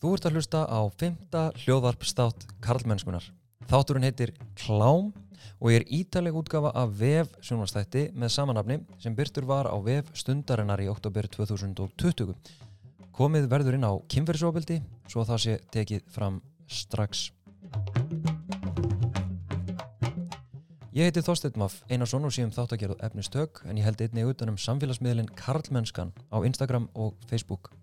[0.00, 1.16] Þú ert að hlusta á 5.
[1.60, 3.20] hljóðvarpstátt Karlmennskunar.
[3.68, 5.10] Þátturinn heitir Klám
[5.60, 10.80] og er ítaleg útgafa af VEF sjónvastætti með samanafni sem byrtur var á VEF stundarinnar
[10.80, 12.32] í oktober 2020.
[13.12, 17.26] Komið verður inn á kynferðsóbildi svo það sé tekið fram strax.
[20.96, 25.28] Ég heiti Þorsteinn Maff Einarsson og séum þáttagerð efnistök en ég held einni utanum samfélagsmiðlinn
[25.36, 27.74] Karlmennskan á Instagram og Facebook.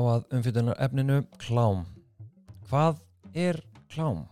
[0.00, 1.84] Að umfylgjunar efninu klám.
[2.70, 3.00] Hvað
[3.34, 3.60] er
[3.92, 4.26] klám?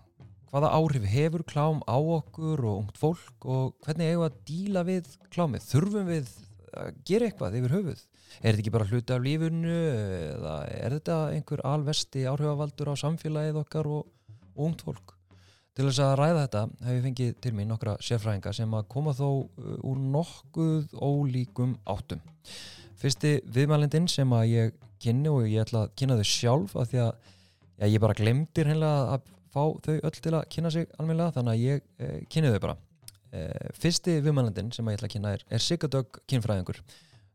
[0.49, 4.85] Hvaða áhrif hefur klám á okkur og ungt fólk og hvernig eigum við að díla
[4.89, 5.67] við klámið?
[5.69, 6.31] Þurfum við
[6.73, 8.01] að gera eitthvað yfir höfuð?
[8.39, 13.61] Er þetta ekki bara hluti af lífunu eða er þetta einhver alvesti áhrifavaldur á samfélagið
[13.63, 14.09] okkar og,
[14.57, 15.15] og ungt fólk?
[15.79, 19.13] Til þess að ræða þetta hef ég fengið til mér nokkra sérfræðinga sem að koma
[19.15, 22.25] þó uh, úr nokkuð ólíkum áttum.
[22.99, 24.73] Fyrsti viðmælindin sem að ég
[25.03, 27.13] kynni og ég ætla að kynna þau sjálf af því að
[27.79, 31.65] já, ég bara hennilega að fá þau öll til að kynna sig almennilega þannig að
[31.65, 32.77] ég eh, kynni þau bara.
[33.29, 36.81] Eh, fyrsti viðmælindin sem ég ætla að kynna er, er Sigurdögg kynfræðingur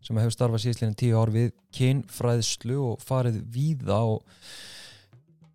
[0.04, 4.24] sem hefur starfað síðsleginn tíu ár við kynfræðslu og farið víða og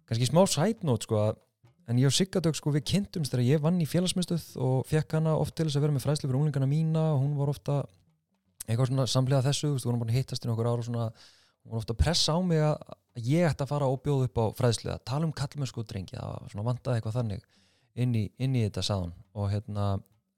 [0.08, 1.40] kannski smá sætnót sko að
[1.88, 5.34] en ég og Sigurdögg sko við kynntumst þegar ég vann í félagsmyndstöð og fekk hana
[5.40, 7.80] oft til þess að vera með fræðslu fyrir unglingarna mína og hún var ofta
[8.68, 11.06] eitthvað svona samlega þessu, þú veist, við vorum bara hittast í nokkur ára og svona,
[11.68, 12.76] hún ofta pressa á mig að
[13.28, 16.16] ég ætti að fara og bjóða upp á fræðslu að tala um kallmennsku og drengi.
[16.16, 17.46] Það vandaði eitthvað þannig
[17.98, 19.86] inn í, inn í þetta saðan og hérna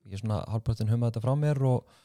[0.09, 1.98] ég svona halvpartin humma þetta frá mér og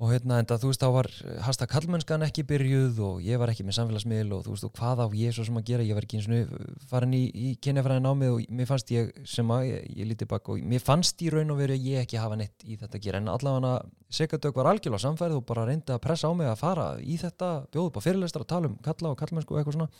[0.00, 1.08] og hérna enda þú veist þá var
[1.44, 5.02] hasta kallmennskan ekki byrjuð og ég var ekki með samfélagsmiðl og þú veist og hvað
[5.04, 5.84] á ég svo sem að gera?
[5.84, 6.54] Ég var ekki eins og
[6.88, 10.28] farin í, í kynjafræðin á mig og mér fannst ég sem að ég, ég líti
[10.30, 13.04] bak og mér fannst í raun og veru ég ekki hafa neitt í þetta að
[13.04, 13.20] gera.
[13.20, 13.74] En allavega
[14.10, 17.50] Sigardök var algjörlega samfærið og bara reyndi að pressa á mig að fara í þetta
[17.68, 19.92] bjóð upp á fyrirlestar að tala um kalla og kallmennsku og eitthvað svona.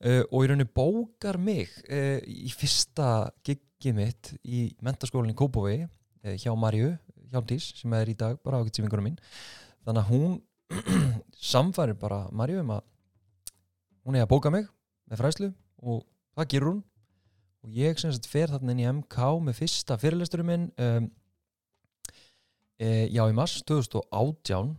[0.00, 6.36] Uh, og í rauninni bókar mig uh, í fyrsta giggi mitt í mentaskólinni Kópavogi uh,
[6.40, 6.94] hjá Marju
[7.30, 9.18] Hjálmtís sem er í dag bara ágætsífingunum mín
[9.86, 10.38] þannig að hún
[11.52, 12.84] samfærir bara Marju um að
[14.04, 14.68] hún er að bóka mig
[15.10, 15.50] með fræslu
[15.82, 16.04] og
[16.36, 16.82] það gerur hún.
[17.60, 21.08] Og ég sem sagt fer þarna inn í MK með fyrsta fyrirlesturum minn um,
[22.80, 24.70] e, já í mars 2018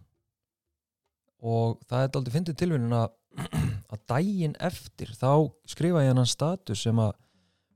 [1.42, 3.12] og það er aldrei fyndið tilvíðin að
[3.94, 7.14] að daginn eftir þá skrifa ég hann status sem að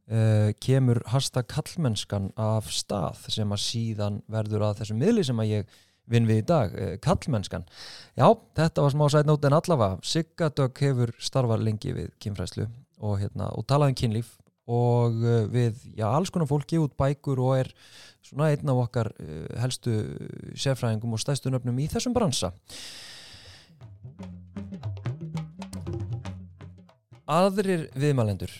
[0.05, 5.47] Uh, kemur hasta kallmennskan af stað sem að síðan verður að þessum miðli sem að
[5.49, 5.71] ég
[6.13, 7.65] vinn við í dag, uh, kallmennskan
[8.13, 12.67] já, þetta var smá sætnót en allavega Siggadögg hefur starfað lengi við kynfræslu
[13.01, 14.29] og, hérna, og talaði um kynlíf
[14.69, 17.73] og uh, við já, alls konar fólki út bækur og er
[18.29, 19.09] svona einn af okkar
[19.57, 19.97] helstu
[20.53, 22.53] sérfræðingum og stæðstunöfnum í þessum bransa.
[27.25, 28.53] Aðrir viðmælendur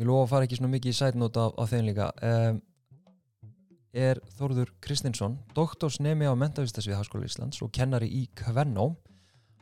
[0.00, 2.08] ég lofa að fara ekki svona mikið í sætnóta á, á þeim líka.
[2.24, 2.60] Um,
[3.90, 8.94] er Þórður Kristinsson doktorsnemi á mentavistasvið Háskóla Íslands og kennari í Kvennó.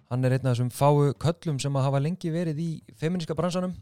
[0.08, 2.68] Hann er einn af þessum fáu köllum sem að hafa lengi verið í
[3.00, 3.74] feministka bransanum.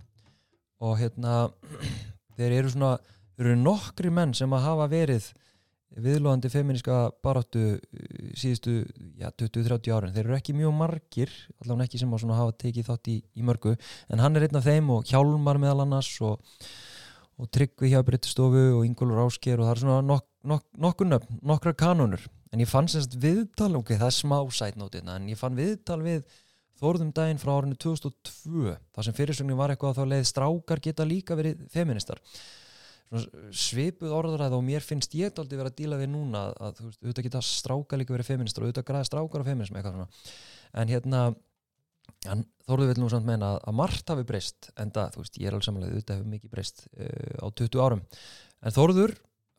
[0.82, 1.48] Og hérna
[2.38, 2.96] þeir eru svona,
[3.36, 5.28] þeir eru nokkri menn sem að hafa verið
[5.94, 7.76] viðlóðandi feministka baráttu
[8.36, 8.80] síðustu
[9.20, 10.14] ja, 20-30 árin.
[10.14, 11.32] Þeir eru ekki mjög margir
[11.62, 13.76] allavega ekki sem að hafa tekið þátt í, í mörgu
[14.12, 16.40] en hann er einn af þeim og Hjálmar meðal annars og,
[17.40, 21.38] og Tryggvi hjá Bryttistofu og Ingólur Ásker og það er svona nok, nok, nokkur nöfn,
[21.46, 25.56] nokkra kanonur en ég fann semst viðtal, ok, það er smá sætnótina en ég fann
[25.58, 26.26] viðtal við
[26.76, 31.06] Þórðum daginn frá árinu 2002 þar sem fyrirsögnin var eitthvað að þá leið strákar geta
[31.08, 32.20] líka verið feministar
[33.54, 37.02] svipuð orðræð og mér finnst ég aldrei verið að díla við núna að þú veist,
[37.02, 40.08] auðvitað geta stráka líka verið feministar og auðvitað græða strákar á feminism eitthvað svona.
[40.76, 41.20] En hérna
[42.66, 45.56] þóruðu vil nú samt meina að, margt hafi breyst en það, þú veist, ég er
[45.56, 48.04] alveg samanlega auðvitað hefur mikið breyst uh, á 20 árum.
[48.66, 49.14] En þóruður,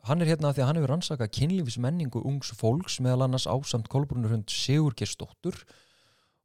[0.08, 3.88] hann er hérna að því að hann hefur rannsakað kynlífismenningu ungs fólks meðal annars ásamt
[3.92, 5.62] Kolbrunur hund Sigur Gerstóttur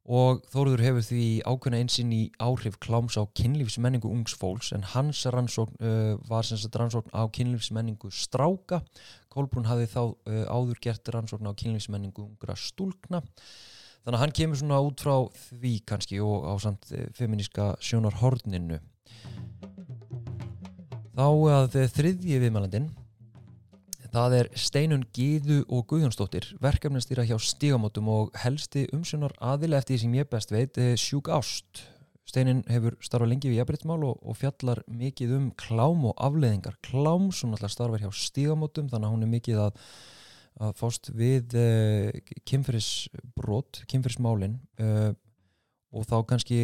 [0.04, 5.22] og Þóruður hefur því ákveðna einsinn í áhrif kláms á kynlífsmenningu ungs fólks en hans
[5.32, 8.82] rannsókn uh, var sem sagt rannsókn á kynlífsmenningu stráka.
[9.32, 13.22] Kolbrún hafði þá uh, áður gert rannsókn á kynlífsmenningu ungra stúlkna.
[14.04, 15.14] Þannig að hann kemur svona út frá
[15.48, 18.82] því kannski og á samt uh, feminíska sjónarhorninu.
[21.14, 22.92] Þá að þriðji viðmælandin
[24.14, 30.02] Það er Steinun Gíðu og Guðjónsdóttir, verkefnastýra hjá Stígamótum og helsti umsjónar aðila eftir því
[30.04, 31.80] sem ég best veit, Sjúk Ást.
[32.22, 36.76] Steinun hefur starfað lengi við jafnbrytmál og, og fjallar mikið um klám og afleðingar.
[36.86, 39.82] Klám sem alltaf starfar hjá Stígamótum, þannig að hún er mikið að,
[40.62, 45.10] að fást við uh, kynferðisbrot, kynferðismálin uh,
[45.90, 46.60] og þá kannski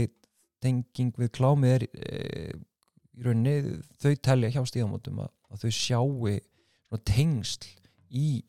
[0.62, 2.62] tenging við klámið er uh,
[3.18, 6.38] í rauninni þau telja hjá stíðamótum að, að þau sjáu
[6.98, 7.68] tengsl
[8.10, 8.42] í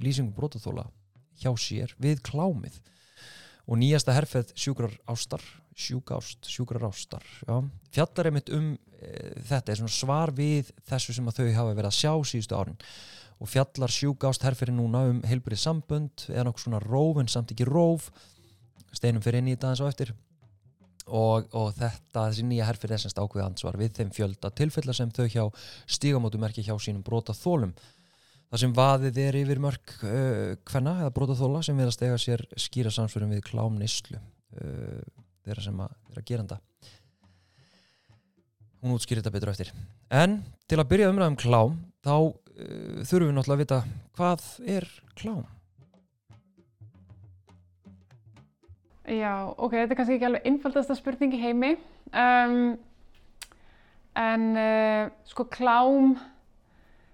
[0.00, 0.86] lýsingum brotaþóla
[1.42, 2.78] hjá sér við klámið.
[3.68, 5.42] Og nýjasta herfið sjúkrar ástar
[5.78, 7.62] sjúkást, sjúkrar ástar já.
[7.94, 11.96] fjallar er mitt um e, þetta er svar við þessu sem þau hafa verið að
[11.96, 12.80] sjá síðustu árin.
[13.40, 17.66] Og fjallar sjúkást herfið núna um heilbrið sambund eða nokkuð svona róf en samt ekki
[17.66, 18.10] róf.
[18.92, 20.12] Steinum fyrir inn í þetta eins og eftir
[21.06, 25.10] og, og þetta, þessi nýja herfið er semst ákveð ansvar við þeim fjölda tilfella sem
[25.10, 25.44] þau hjá
[25.86, 27.74] stígamótum er ekki hjá sínum brota þólum
[28.52, 32.90] Það sem vaðið er yfir mörg uh, hvenna eða brotaþóla sem verðast eiga sér skýra
[32.92, 34.98] samsverðum við klámnislu uh,
[35.46, 36.90] þeirra sem að, að gera þetta.
[38.82, 39.72] Hún útskýrir þetta betur eftir.
[40.12, 40.36] En
[40.68, 42.36] til að byrja umræðum klám þá uh,
[43.08, 43.80] þurfum við náttúrulega að vita
[44.20, 44.46] hvað
[44.76, 45.42] er klám?
[49.02, 51.72] Já, ok, þetta er kannski ekki alveg innfaldasta spurning í heimi
[52.14, 52.76] um,
[54.14, 56.14] en uh, sko klám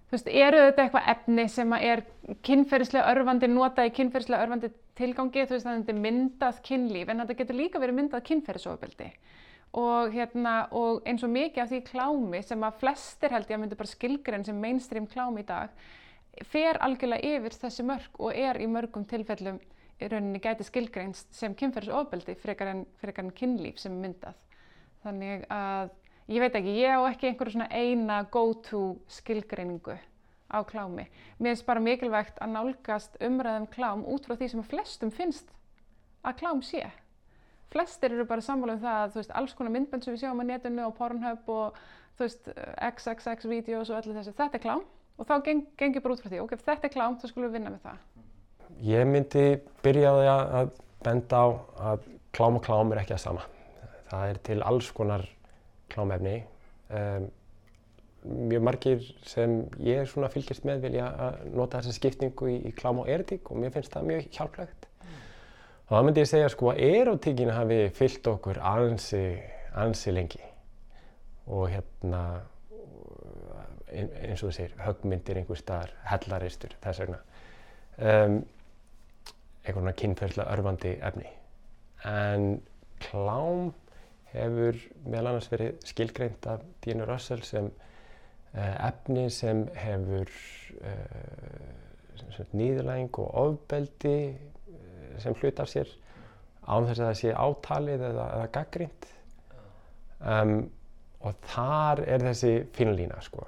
[0.08, 2.02] Þú veist, eru þetta eitthvað efni sem er
[2.48, 7.36] kynferðislega örfandi, notað í kynferðislega örfandi tilgangi, þú veist, það er myndað kynlíf, en þetta
[7.42, 9.08] getur líka verið myndað kynferðisofabeldi.
[9.76, 13.62] Og, hérna, og eins og mikið af því klámi sem að flestir held ég að
[13.66, 15.76] myndu bara skilgrein sem mainstream klámi í dag,
[16.48, 19.60] fer algjörlega yfir þessi mörg og er í mörgum tilfellum
[19.98, 24.36] í rauninni gæti skilgreinst sem kynferðisofabeldi frekar en, frekar en kynlíf sem er myndað.
[25.04, 25.90] Þannig að
[26.28, 28.82] ég veit ekki, ég á ekki einhverju svona eina go-to
[29.18, 29.98] skilgreiningu
[30.48, 31.08] á klámi.
[31.38, 35.52] Mér finnst bara mikilvægt að nálgast umræðum klám út frá því sem flestum finnst
[36.24, 36.86] að klám sé.
[37.72, 40.44] Flestir eru bara sammála um það að veist, alls konar myndbönd sem við sjáum á
[40.48, 41.76] netinu og Pornhub og
[42.20, 44.86] veist, XXX videos og öllu þessu, þetta er klám
[45.18, 47.50] og þá geng, gengir bara út frá því, ok, ef þetta er klám þá skulum
[47.50, 48.17] við vinna með það.
[48.84, 49.46] Ég myndi
[49.82, 50.70] byrjaði að
[51.04, 51.46] benda á
[51.92, 52.06] að
[52.36, 53.46] klám og klám er ekki að sama.
[54.10, 55.24] Það er til alls konar
[55.92, 56.36] klámefni.
[56.88, 57.28] Um,
[58.48, 62.74] mjög margir sem ég er svona fylgjast með vilja að nota þessa skiptingu í, í
[62.76, 64.88] klám og erotík og mér finnst það mjög hjálplegt.
[64.98, 65.16] Mm.
[65.86, 69.24] Og þá myndi ég segja sko að erotíkinu hafi fyllt okkur ansi,
[69.78, 70.44] ansi lengi
[71.48, 72.22] og hérna
[73.88, 77.20] eins og þú segir, högmyndir einhver staðar, hellaristur, þess vegna.
[77.98, 78.38] Um,
[79.68, 81.28] einhvern veginn kynferðslega örfandi efni.
[82.08, 82.48] En
[83.04, 83.72] klám
[84.32, 90.32] hefur meðal annars verið skilgreint af Dínu Russell sem uh, efni sem hefur
[90.82, 95.92] uh, nýðurlæging og ofbeldi uh, sem hlut af sér
[96.68, 99.08] án þess að það sé átalið eða, eða gaggrínt
[100.20, 100.58] um,
[101.24, 103.46] og þar er þessi fínlína sko.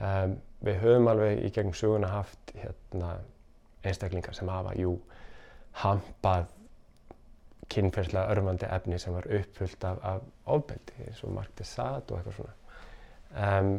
[0.00, 3.18] Um, við höfum alveg í gegnum söguna haft hérna,
[3.84, 4.96] einstaklingar sem hafa jú
[5.80, 6.48] hampað
[7.70, 12.18] kynferðslega örfandi efni sem var uppfullt af, af ofbeldi eins og Mark de Sade og
[12.18, 12.54] eitthvað svona.
[13.30, 13.72] Um,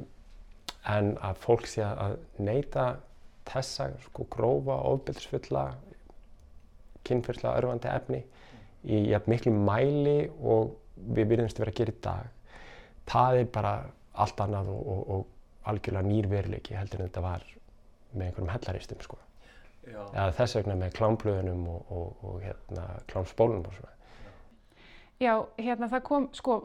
[0.89, 2.85] en að fólk sé að neyta
[3.49, 5.65] þessa sko grófa ofbeldisfulla
[7.07, 8.21] kynferðslega örfandi efni
[8.87, 12.55] í ja, miklu mæli og við byrjumst að vera að gera í dag
[13.11, 13.73] það er bara
[14.23, 17.45] allt annað og, og, og algjörlega nýrveruleiki heldur en þetta var
[18.13, 19.19] með einhverjum hellaristum sko
[19.87, 23.97] eða þess vegna með klámblöðunum og, og, og hérna, klámsbólunum og svona.
[25.21, 26.55] Já, hérna það kom, sko,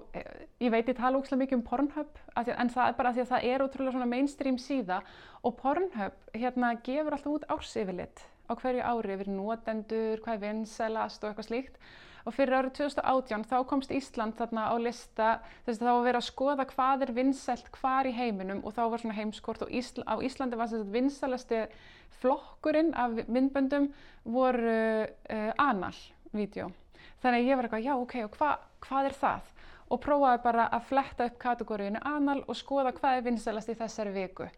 [0.65, 3.49] ég veit ég tala ógislega mikið um Pornhub en það er bara því að það
[3.51, 5.03] er útrúlega svona mainstream síða
[5.45, 11.25] og Pornhub hérna gefur alltaf út ársifilitt á hverju ári yfir notendur, hvað er vinsælast
[11.25, 11.81] og eitthvað slíkt
[12.27, 15.29] og fyrir árið 2018 þá komst Ísland þarna á lista
[15.67, 18.83] þess að þá var verið að skoða hvað er vinsælt hvar í heiminum og þá
[18.91, 21.61] var svona heimskort og Ísl á Íslandi var þess að vinsælasti
[22.21, 23.91] flokkurinn af myndböndum
[24.25, 26.73] voru uh, anal-vídeó.
[27.23, 28.51] Þannig að ég var eitthvað, já ok, og hva,
[28.87, 29.53] hvað er það?
[29.87, 34.15] Og prófaði bara að fletta upp kategóriðinu anal og skoða hvað er vinsælast í þessari
[34.17, 34.49] viku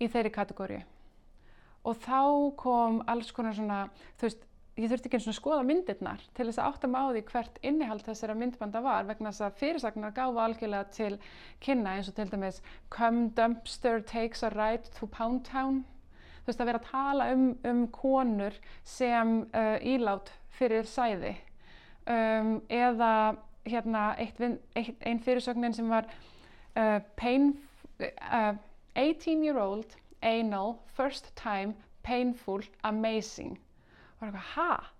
[0.00, 0.80] í þeirri kategóriu.
[1.84, 2.20] Og þá
[2.56, 3.82] kom alls konar svona,
[4.16, 7.06] þú veist, ég þurfti ekki eins og skoða myndirnar til þess að átta mig á
[7.14, 11.18] því hvert innihald þessara myndbanda var vegna þess að fyrirsagnar gáfa algjörlega til
[11.62, 12.58] kynna eins og til dæmis
[12.90, 15.84] Come dumpster takes a ride to Pound Town.
[16.42, 21.36] Þú veist að vera að tala um, um konur sem uh, ílát fyrir sæði.
[22.10, 23.12] Um, eða
[23.64, 24.42] hérna eitt,
[25.06, 26.10] ein fyrirsagnin sem var
[26.74, 27.54] uh, pain,
[28.02, 28.58] uh,
[28.98, 33.56] 18 year old anal first time painful amazing
[34.24, 34.94] var eitthvað, ha?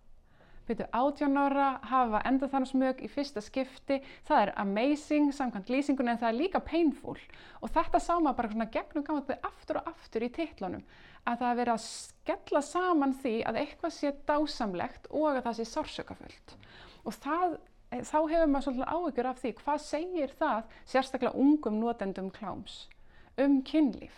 [0.64, 6.30] Byrju, 18 ára, hafa endaþarmsmög í fyrsta skipti, það er amazing samkvæmt lýsingunni en það
[6.30, 7.18] er líka painful
[7.60, 10.86] og þetta sá maður bara svona gegnum gammalt aftur og aftur í tittlunum
[11.28, 15.58] að það er verið að skella saman því að eitthvað sé dásamlegt og að það
[15.58, 16.56] sé sársökafullt.
[17.04, 17.58] Og það,
[17.90, 22.88] eh, þá hefur maður svolítið áhyggjur af því hvað segir það sérstaklega ungum notendum kláms
[23.36, 24.16] um kynlíf.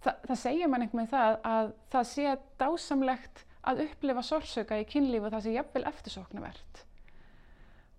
[0.00, 4.86] Þa, það segir mann einhvern veginn það að það sé dásamlegt að upplifa sársöka í
[4.88, 6.84] kynlíf og það sé jafnvel eftirsóknarvert.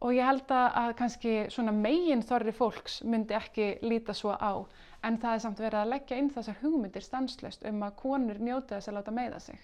[0.01, 4.65] Og ég held að kannski svona megin þorri fólks myndi ekki líta svo á
[5.05, 8.73] en það er samt verið að leggja inn þessar hugmyndir stanslust um að konur njóti
[8.73, 9.61] þess að láta meiða sig.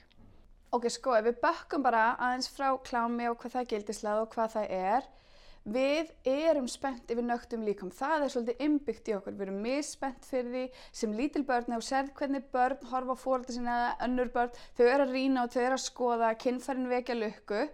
[0.76, 4.54] Ok, sko, ef við bökkum bara aðeins frá klámi og hvað það gildislega og hvað
[4.58, 5.06] það er,
[5.68, 10.24] Við erum spennt yfir nögtum líkom, það er svolítið innbyggt í okkur, við erum misspennt
[10.24, 10.62] fyrir því
[10.96, 15.04] sem lítil börn og sérð hvernig börn horfa fórölda sína eða önnur börn, þau eru
[15.04, 17.66] að rýna og þau eru að skoða, kinnfærin vekja lukku.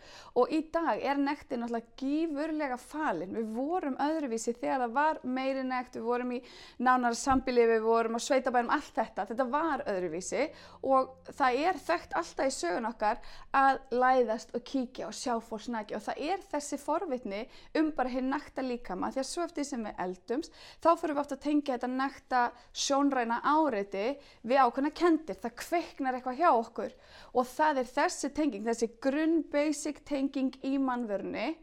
[0.41, 3.37] Og í dag er nektin náttúrulega gífurlega falin.
[3.37, 6.41] Við vorum öðruvísi þegar það var meiri nekt, við vorum í
[6.81, 10.47] nánara sambili, við vorum á sveitabænum, allt þetta, þetta var öðruvísi.
[10.89, 13.21] Og það er þekkt alltaf í sögun okkar
[13.53, 17.45] að læðast og kíkja og sjá fólk snækja og það er þessi forvitni
[17.77, 21.15] um um bara hér nakta líkama því að svo eftir sem við eldumst þá fyrir
[21.15, 22.43] við ofta að tengja þetta nakta
[22.85, 24.05] sjónræna áreiti
[24.41, 26.93] við ákveðna kendir, það kveiknar eitthvað hjá okkur.
[27.33, 31.53] Og það er þessi tenging, þessi grunn basic tenging í mannvörni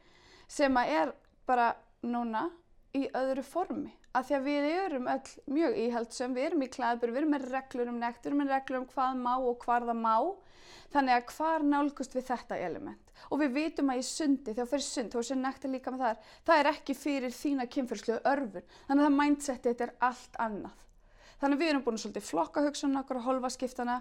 [0.50, 1.14] sem að er
[1.46, 1.72] bara
[2.06, 2.48] núna
[2.96, 7.12] í öðru formi að því að við erum öll mjög íhaldsum, við erum í klæðbur,
[7.12, 9.86] við erum með reglur um nekt, við erum með reglur um hvað má og hvað
[9.90, 10.16] það má
[10.90, 14.86] þannig að hvar nálgust við þetta element og við vitum að í sundi, þegar fyrir
[14.86, 19.02] sund, þú sér nektar líka með þar, það er ekki fyrir þína kynferðsluðu örfun, þannig
[19.04, 20.86] að það mindsetið þetta er allt annað.
[21.40, 23.96] Þannig að við erum búin svolítið flokka hugsunna okkur á holvaskiptana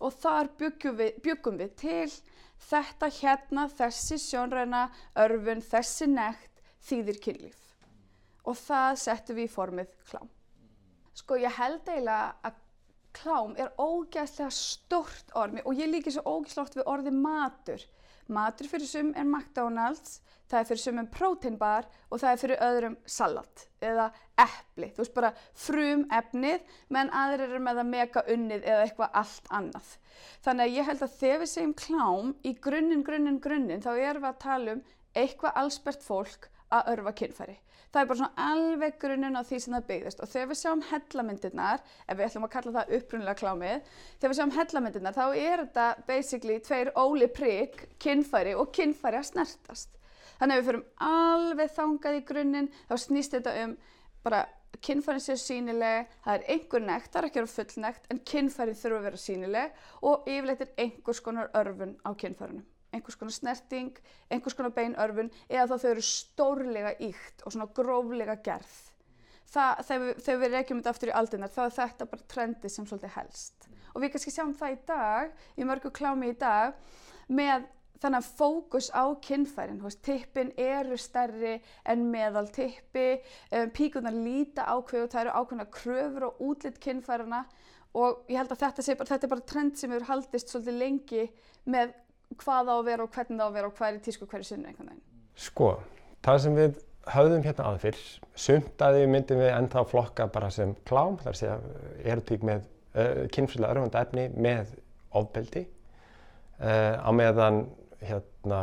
[0.00, 2.10] og þar byggjum við, byggjum við til
[2.68, 4.82] þetta hérna, þessi sjónræna
[5.24, 7.61] örfun, þessi nekt þýðir kynlíf.
[8.48, 10.30] Og það settum við í formið klám.
[11.14, 12.60] Sko ég held eiginlega að
[13.16, 17.84] klám er ógæðslega stort ormi og ég líki svo ógæðslega oft við orði matur.
[18.32, 22.62] Matur fyrir sum er McDonald's, það er fyrir sum en proteinbar og það er fyrir
[22.68, 24.06] öðrum salat eða
[24.40, 24.88] eppli.
[24.94, 25.32] Þú veist bara
[25.64, 29.90] frum efnið menn aðrir eru með að mega unnið eða eitthvað allt annað.
[30.46, 34.24] Þannig að ég held að þegar við segjum klám í grunninn, grunninn, grunninn þá erum
[34.24, 37.58] við að tala um eitthvað allsbært fólk að örfa kynfæri.
[37.92, 40.84] Það er bara svona alveg grunninn á því sem það byggðist og þegar við sjáum
[40.88, 45.64] hellamyndirnar, ef við ætlum að kalla það upprunnilega klámið, þegar við sjáum hellamyndirnar þá er
[45.66, 50.00] þetta basically tveir óli prigg, kynfæri og kynfæri að snertast.
[50.40, 53.76] Þannig að við fyrum alveg þangað í grunninn, þá snýst þetta um
[54.24, 54.42] bara
[54.80, 58.24] kynfærin séu sínileg, það er einhver nekt, það er ekki að vera full nekt, en
[58.32, 63.34] kynfærin þurfa að vera sínileg og yfirleitt er einhvers konar örfun á kynfærinum einhvers konar
[63.34, 63.92] snerting,
[64.30, 68.72] einhvers konar beinörfun eða þá þau eru stórlega íkt og svona gróflega gerð.
[69.52, 69.84] Það,
[70.24, 73.68] þegar við reykjum þetta aftur í aldinnar þá er þetta bara trendið sem svolítið helst.
[73.92, 76.78] Og við kannski sjáum það í dag, í mörgu klámi í dag,
[77.28, 77.66] með
[78.02, 79.82] þannig að fókus á kynfærin.
[80.02, 83.20] Tippin eru stærri en meðal tippi,
[83.52, 87.44] um, píkunar líta ákveð og það eru ákveðna kröfur og útlitt kynfærana
[87.92, 91.26] og ég held að þetta, bara, þetta er bara trend sem hefur haldist svolítið lengi
[91.68, 91.92] með
[92.40, 94.28] hvað á að vera og hvernig það á að vera og hvað er í tísku
[94.30, 95.04] hverju sinni einhvern veginn?
[95.42, 95.68] Sko,
[96.24, 96.80] það sem við
[97.12, 98.02] höfðum hérna aðfyrr,
[98.38, 101.64] sumt að því myndum við ennþá flokka bara sem klám, þar sé að
[102.04, 104.74] erotík með uh, kynfrislega örfanda efni með
[105.18, 105.64] ofbeldi
[106.62, 107.64] uh, á meðan
[108.02, 108.60] hérna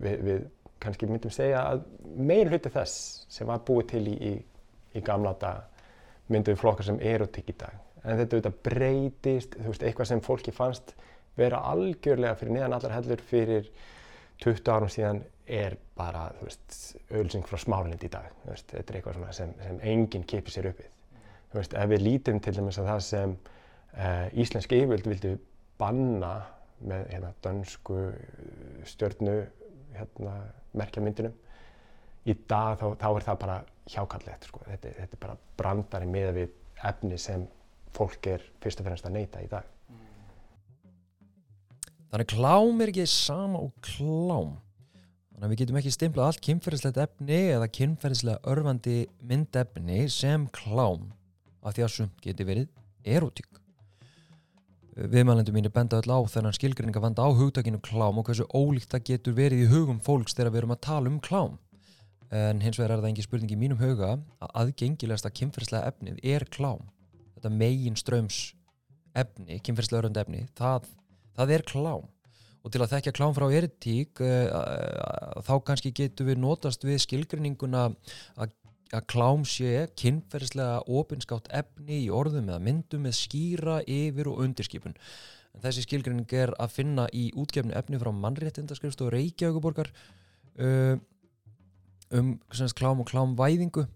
[0.00, 0.48] við, við
[0.80, 1.84] kannski myndum segja að
[2.16, 4.34] meir hluti þess sem var búið til í, í,
[4.98, 5.68] í gamla daga
[6.30, 7.78] myndum við flokka sem erotík í dag.
[8.00, 10.94] En þetta auðvitað breytist, þú veist, eitthvað sem fólki fannst
[11.40, 13.70] vera algjörlega fyrir neðan allar hellur fyrir
[14.40, 16.76] 20 árum síðan er bara, þú veist,
[17.10, 18.30] auðvilsing frá smárlind í dag.
[18.46, 20.94] Veist, þetta er eitthvað sem, sem enginn kipir sér uppið.
[21.50, 25.34] Þú veist, ef við lítum til dæmis að það sem uh, íslensk yfirvöld vildu
[25.80, 26.34] banna
[26.86, 27.98] með hérna, dönsku
[28.88, 29.36] stjörnu
[29.96, 30.36] hérna,
[30.78, 31.34] merkjamyndinum,
[32.30, 33.58] í dag þá, þá er það bara
[33.90, 34.48] hjákallegt.
[34.48, 34.62] Sko.
[34.68, 36.56] Þetta, þetta er bara brandari með við
[36.90, 37.44] efni sem
[37.96, 39.66] fólk er fyrst og fremst að neyta í dag.
[42.10, 44.56] Þannig klám er ekki sama og klám.
[45.30, 48.96] Þannig að við getum ekki stimplað allt kynferðislegt efni eða kynferðislega örfandi
[49.30, 51.06] myndefni sem klám
[51.62, 52.68] af því að sumt geti verið
[53.06, 53.48] erotík.
[55.00, 58.90] Viðmælendum mín er benda öll á þennan skilgrinninga vanda á hugtakinu klám og hversu ólíkt
[58.90, 61.58] það getur verið í hugum fólks þegar við erum að tala um klám.
[62.34, 66.44] En hins vegar er það engi spurning í mínum huga að aðgengilegasta kynferðislega efnið er
[66.50, 66.82] klám.
[67.38, 68.40] Þetta megin ströms
[69.14, 70.90] efni, kynferðislega örfandi efni, það
[71.40, 72.08] það er klám
[72.60, 77.00] og til að þekkja klám frá eritík uh, uh, þá kannski getur við notast við
[77.06, 77.88] skilgrinninguna
[78.36, 78.56] að
[78.96, 84.96] að klám sé kynferðislega opinskátt efni í orðum eða myndum með skýra yfir og undirskipun.
[85.54, 89.90] En þessi skilgrinning er að finna í útgefni efni frá mannréttindaskrifst og Reykjavíkuborgar
[90.58, 90.96] uh,
[92.10, 93.86] um klám og klámvæðingu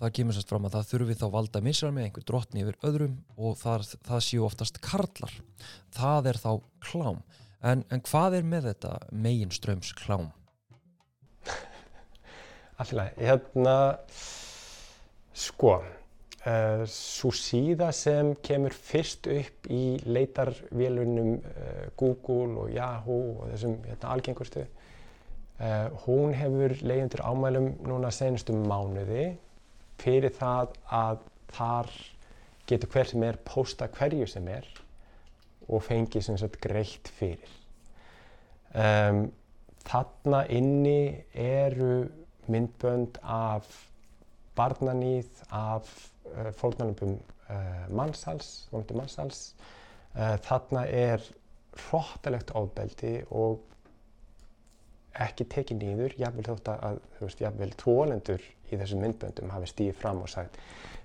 [0.00, 3.16] það kemur semst fram að það þurfi þá valda misrar með einhver drottni yfir öðrum
[3.36, 5.34] og það, það séu oftast karlar.
[5.96, 6.50] Það er þá
[6.86, 7.22] klám.
[7.60, 10.30] En, en hvað er með þetta megin ströms klám?
[12.80, 13.74] Alltaf, hérna,
[15.36, 15.74] sko,
[16.48, 23.76] uh, svo síða sem kemur fyrst upp í leitarvélunum uh, Google og Yahoo og þessum
[23.84, 29.34] hérna, algengustu, uh, hún hefur leiðindur ámælum núna senustu mánuði
[30.00, 31.90] fyrir það að þar
[32.70, 34.68] getur hver sem er posta hverju sem er
[35.70, 37.50] og fengi sem sagt greitt fyrir.
[38.74, 39.28] Um,
[39.86, 42.06] þarna inni eru
[42.50, 43.66] myndbönd af
[44.58, 45.90] barnanýð, af
[46.34, 47.16] uh, fórnarnöfum
[47.50, 49.42] uh, mannsals, vonandi mannsals.
[50.14, 51.24] Uh, þarna er
[51.88, 53.60] hróttalegt ofbeldi og
[55.24, 59.98] ekki tekið nýður, jáfnvel þótt að, þú veist, jáfnvel tvolendur í þessum myndböndum hafi stíðið
[59.98, 60.60] fram og sagt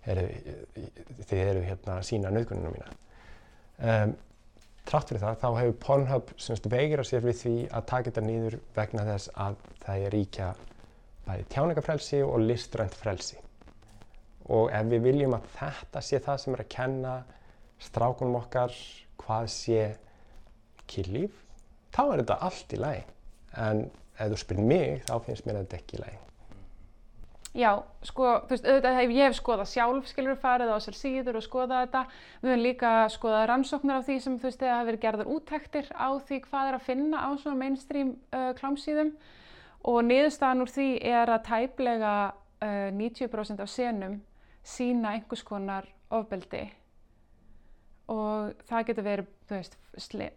[0.06, 2.92] þið eru hérna að sína nauðgununum mína.
[3.82, 4.16] Um,
[4.86, 6.28] Trátt fyrir það, þá hefur Pornhub
[6.70, 10.50] veigrað sér við því að taka þetta nýður vegna þess að það er ríkja
[11.26, 13.40] bæði tjáningafrelsi og listrænt frelsi.
[14.54, 17.16] Og ef við viljum að þetta sé það sem er að kenna
[17.82, 18.78] strákunum okkar
[19.24, 19.82] hvað sé
[20.86, 21.34] kynlíf,
[21.90, 23.04] þá er þetta allt í lagi.
[23.62, 23.88] En
[24.20, 26.22] ef þú spyrir mig, þá finnst mér þetta ekki í lagi.
[27.56, 27.70] Já,
[28.04, 31.86] sko, þú veist, auðvitað ég hef skoðað sjálf, skilur, farið á þessar síður og skoðað
[31.86, 32.02] þetta.
[32.42, 35.88] Við höfum líka skoðað rannsóknar af því sem, þú veist, þegar hafa verið gerðar úttektir
[35.96, 39.14] á því hvað er að finna á svona mainstream uh, klámsíðum
[39.88, 44.20] og niðurstaðan úr því er að tæplega uh, 90% af senum
[44.66, 46.66] sína einhvers konar ofbeldi
[48.12, 49.78] og það getur verið, veist,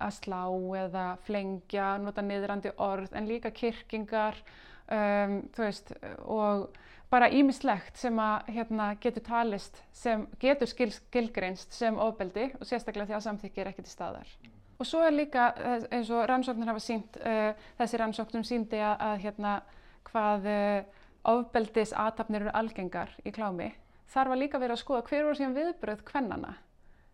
[0.01, 0.43] að slá
[0.81, 4.39] eða flengja, nota niðrandi orð en líka kyrkingar,
[4.89, 5.93] um, veist,
[6.25, 6.69] og
[7.13, 13.09] bara ímislegt sem að hérna, getur talist, sem getur skil, skilgreinst sem ofbeldi og sérstaklega
[13.09, 14.37] því að samþykki er ekkert í staðar.
[14.79, 15.49] Og svo er líka
[15.91, 17.51] eins og rannsóknir hafa sínt, uh,
[17.81, 19.59] þessi rannsóknum síndi að, að hérna,
[20.09, 23.73] hvað uh, ofbeldis aðtapnir eru algengar í klámi.
[24.09, 26.55] Þar var líka verið að skoða hver voru síðan viðbröð kvennana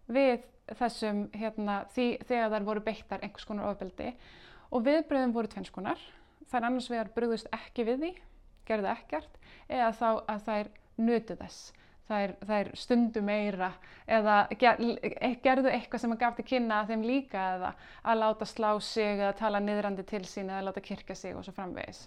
[0.07, 0.45] við
[0.79, 4.13] þessum, hérna, því, þegar þær voru beittar einhvers konar ofbeldi
[4.73, 6.01] og viðbröðum voru tvennskonar.
[6.55, 8.11] Er annars vegar bröðust ekki við því
[8.69, 10.69] gerðu ekkert eða þá að þær
[11.03, 11.73] nutu þess.
[12.05, 13.71] Þær, þær stundu meira
[14.05, 14.81] eða ger,
[15.43, 17.71] gerðu eitthvað sem að gaf til kynna að þeim líka eða
[18.05, 21.55] að láta slá sig eða tala niðrandi til sín eða láta kirkja sig og svo
[21.57, 22.03] framvegis.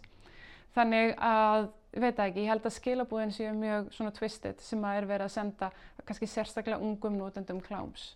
[0.77, 1.71] Þannig að,
[2.03, 5.35] veit ekki, ég held að skilabúðin séu mjög svona twisted sem að er verið að
[5.35, 5.71] senda
[6.03, 8.11] kannski sérstaklega ungum nótendum kláms.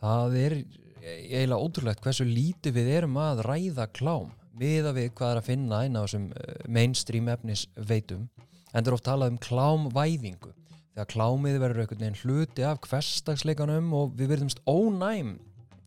[0.00, 0.56] Það er
[1.00, 4.30] eiginlega ótrúlegt hversu lítið við erum að ræða klám
[4.60, 8.26] miða við hvað er að finna eina á þessum eh, mainstream efnis veitum
[8.72, 10.52] en það er oft talað um klámvæðingu
[10.90, 15.36] þegar klámið verður einhvern veginn hluti af hverstagsleikanum og við verðumst ónæm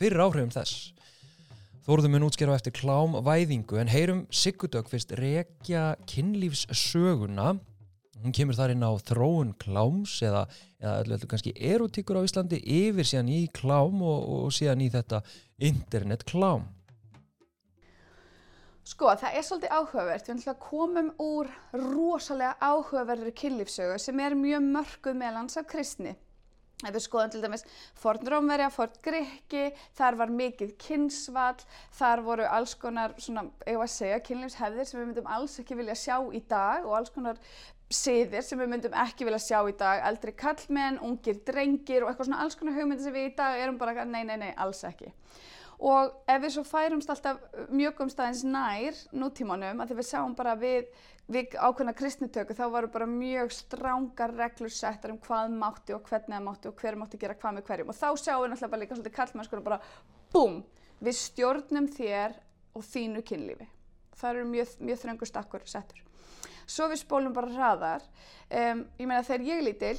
[0.02, 0.94] fyrir áhrifum þess
[1.84, 7.58] Þóruðum mun útskjara eftir klámvæðingu en heyrum Sigurdök fyrst rekja kynlífssöguna
[8.24, 10.46] hún kemur þar inn á þróun kláms eða,
[10.80, 15.20] eða öllu kannski erotíkur á Íslandi yfir síðan í klám og, og síðan í þetta
[15.60, 16.70] internet klám
[18.88, 20.26] Sko, það er svolítið áhugavert.
[20.28, 26.12] Við komum úr rosalega áhugaverður kynlífsögu sem er mjög mörguð meðlans af kristni.
[26.84, 27.66] Ef við skoðum til dæmis
[28.00, 31.62] Fort Rómverja, Fort Grikki, þar var mikið kynnsvall,
[31.96, 35.80] þar voru alls konar, svona, ég var að segja, kynlífshefðir sem við myndum alls ekki
[35.80, 37.40] vilja sjá í dag og alls konar
[37.94, 42.30] siðir sem við myndum ekki vilja sjá í dag, eldri kallmenn, ungir drengir og eitthvað
[42.30, 45.12] svona alls konar hugmyndir sem við í dag erum bara, nei, nei, nei, alls ekki.
[45.84, 47.42] Og ef við svo færumst alltaf
[47.74, 50.86] mjög umstæðins nær nútímanum að því við sjáum bara við,
[51.32, 56.36] við ákveðna kristnitöku þá varu bara mjög strángar reglur settar um hvað mátti og hvernig
[56.36, 58.82] það mátti og hver mátti gera hvað með hverjum og þá sjáum við náttúrulega bara
[58.82, 59.80] líka svolítið kallmennskur og bara
[60.34, 60.64] BOOM!
[61.04, 62.36] Við stjórnum þér
[62.74, 63.68] og þínu kynlífi.
[64.16, 66.00] Það eru mjög, mjög þröngur stakkur settur.
[66.64, 68.06] Svo við spólum bara hraðar.
[68.48, 69.98] Um, ég meina þegar ég lítil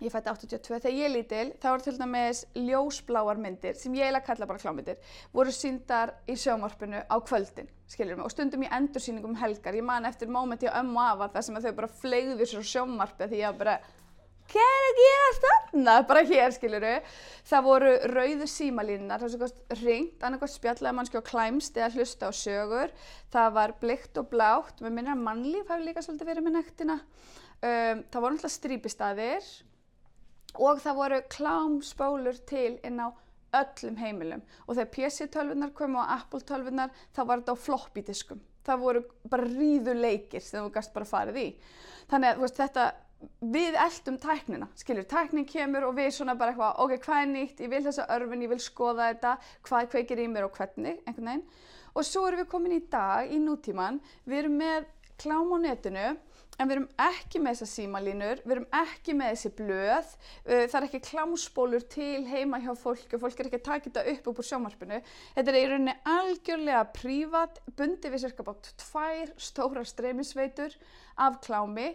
[0.00, 4.06] ég fætti 82, þegar ég er lítil þá eru til dæmis ljósbláar myndir sem ég
[4.06, 8.70] eiginlega kalla bara klámyndir voru síndar í sjónvarpinu á kvöldin skiljur mig og stundum í
[8.72, 9.76] endursýningum um helgar.
[9.76, 13.28] Ég man eftir mómenti á ömmu afa þar sem þau bara flegðu sér á sjónvarpi
[13.28, 13.74] því ég bara
[14.52, 16.92] hvað er að gera þarna, bara hér skiluru
[17.48, 22.28] það voru rauðu símalínunar það var svo ringt, annarkoð spjallega mannski á klæmst eða hlusta
[22.28, 22.94] á sögur.
[23.32, 26.98] Það var blikt og blátt með minna mannlíf hafi líka svolítið verið með nektina.
[27.62, 29.52] Um, það voru náttúrulega strípistaðir
[30.60, 33.08] og það voru klámspólur til inn á
[33.52, 34.42] öllum heimilum.
[34.66, 38.40] Og þegar PC-tölvunar komu á Apple-tölvunar þá var þetta á floppy diskum.
[38.62, 41.48] Það voru bara ríðu leikir sem þú gæst bara farið í.
[42.10, 42.86] Þannig að veist, þetta
[43.52, 47.62] við eldum tæknina, skiljur, tæknin kemur og við svona bara eitthvað, ok, hvað er nýtt,
[47.62, 49.34] ég vil þessa örfin, ég vil skoða þetta,
[49.68, 51.44] hvað kveikir í mér og hvernig, einhvern veginn.
[51.92, 54.88] Og svo erum við komin í dag, í nútíman, við erum með
[55.22, 56.06] klám á netinu,
[56.62, 60.78] en við erum ekki með þessa símalínur, við erum ekki með þessi blöð, uh, það
[60.80, 64.30] er ekki klámsbólur til heima hjá fólk og fólk er ekki að taka þetta upp
[64.32, 65.00] upp úr sjómarpinu.
[65.36, 70.78] Þetta er í rauninni algjörlega prívat, bundið við cirka bátt tvær stóra streymisveitur
[71.20, 71.92] af klámi.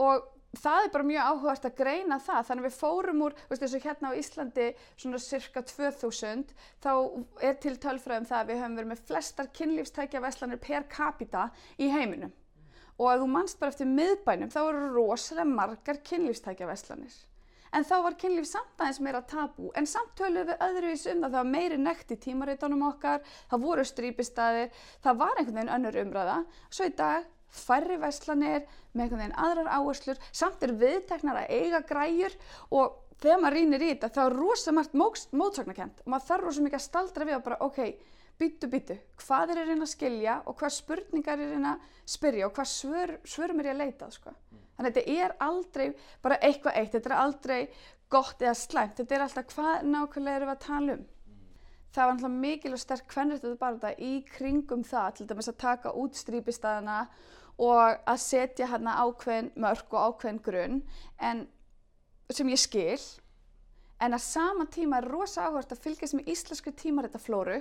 [0.00, 0.28] Og
[0.58, 2.46] það er bara mjög áhugast að greina það.
[2.48, 6.92] Þannig við fórum úr, veist eins og hérna á Íslandi svona cirka 2000 þá
[7.46, 11.90] er til tölfræðum það að við höfum verið með flestar kynlífstækja veslanir per capita í
[11.92, 12.34] heiminum
[13.00, 17.18] og að þú mannst bara eftir miðbænum þá eru rosalega margar kynlífstækja veslanir
[17.76, 21.28] en þá var kynlíf samt aðeins meira tabú en samt töluðu við öðru í sunda
[21.28, 24.72] það var meiri nekt í tímarítanum okkar það voru strípistaðir,
[25.04, 26.38] það var einhvern veginn önnur umræða.
[26.70, 31.82] Svo í dag færri veslanir með einhvern veginn aðrar áherslur, samt er viðteknar að eiga
[31.86, 32.36] græjur
[32.70, 34.96] og þegar maður rínir í þetta þá er rosa margt
[35.36, 37.80] mótsagnakent og maður þarf rosa mikið að staldra við og bara ok,
[38.40, 42.10] byttu byttu, hvað er ég reyna að skilja og hvað spurningar er ég reyna að
[42.14, 44.34] spyrja og hvað svör, svörum er ég að leita sko.
[44.76, 45.86] Þannig að þetta er aldrei
[46.24, 47.58] bara eitthvað eitt, þetta er aldrei
[48.10, 51.08] gott eða slæmt, þetta er alltaf hvað nákvæmlega erum við að tala um.
[51.90, 55.60] Það var náttúrulega mikil og sterk hvernrættuðu bara þetta í kringum það, til dæmis að
[55.60, 56.98] taka út strípistæðana
[57.60, 60.78] og að setja hérna ákveðin mörg og ákveðin grunn
[61.18, 61.42] en,
[62.30, 63.00] sem ég skil
[64.00, 67.58] en að sama tíma er rosa áhört að fylgjast með íslensku tímaréttaflóru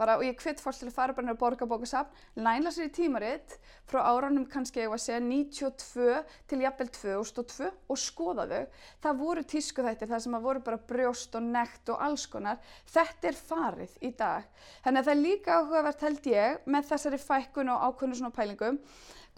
[0.00, 3.56] bara og ég hvitt fólk til að fara bara nefnir borgarbókasafn, lænla sér í tímaritt
[3.90, 8.64] frá áranum kannski ég var að segja 92 til jafnvel 2002 og skoða þau.
[9.04, 12.60] Það voru tísku þættir það sem að voru bara brjóst og nekt og alls konar.
[12.88, 14.50] Þetta er farið í dag.
[14.84, 18.80] Þannig að það er líka áhugavert held ég með þessari fækkun og ákvönu svona pælingum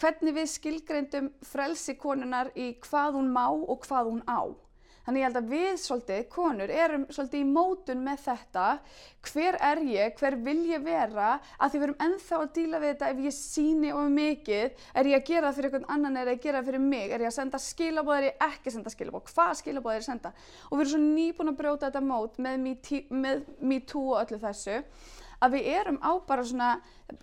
[0.00, 4.40] hvernig við skilgreyndum frelsi konunar í hvað hún má og hvað hún á.
[5.02, 8.66] Þannig ég held að við svolítið, konur, erum svolítið í mótun með þetta.
[9.26, 12.92] Hver er ég, hver vil ég vera, að því við erum enþá að díla við
[12.92, 13.10] þetta.
[13.12, 16.20] Ef ég síni of mikið, er ég að gera það fyrir einhvern annan?
[16.20, 18.70] Er ég að gera það fyrir mig, er ég að senda skilabóð er ég ekki
[18.70, 20.34] að senda skilabóð, hvað skilabóð er ég að senda.
[20.70, 22.70] Og við erum svo nýbúin að brjóta þetta mót með
[23.72, 24.78] MeToo og öllu þessu
[25.42, 26.68] að við erum á bara svona,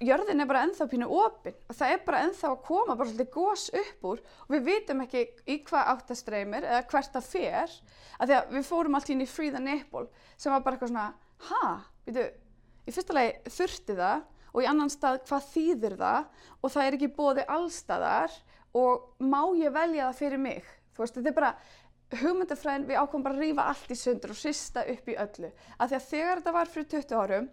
[0.03, 3.31] jörðin er bara ennþá pínu opinn og það er bara ennþá að koma bara svolítið
[3.35, 7.77] gós upp úr og við vitum ekki í hvað áttastreymir eða hvert það fer
[8.19, 10.93] að því að við fórum alltaf inn í Free the Nipple sem var bara eitthvað
[10.93, 11.07] svona,
[11.49, 11.71] ha,
[12.07, 12.27] veitu,
[12.85, 16.23] í fyrsta lagi þurfti það og í annan stað hvað þýðir það?
[16.59, 18.39] Og það er ekki bóði allstaðar
[18.77, 21.53] og má ég velja það fyrir mig, þú veist, þetta er bara
[22.19, 25.95] hugmyndafræðin, við ákomum bara að rýfa allt í sundur og sista upp í öllu, að
[25.99, 27.49] að þegar þetta var fyrir 20 árum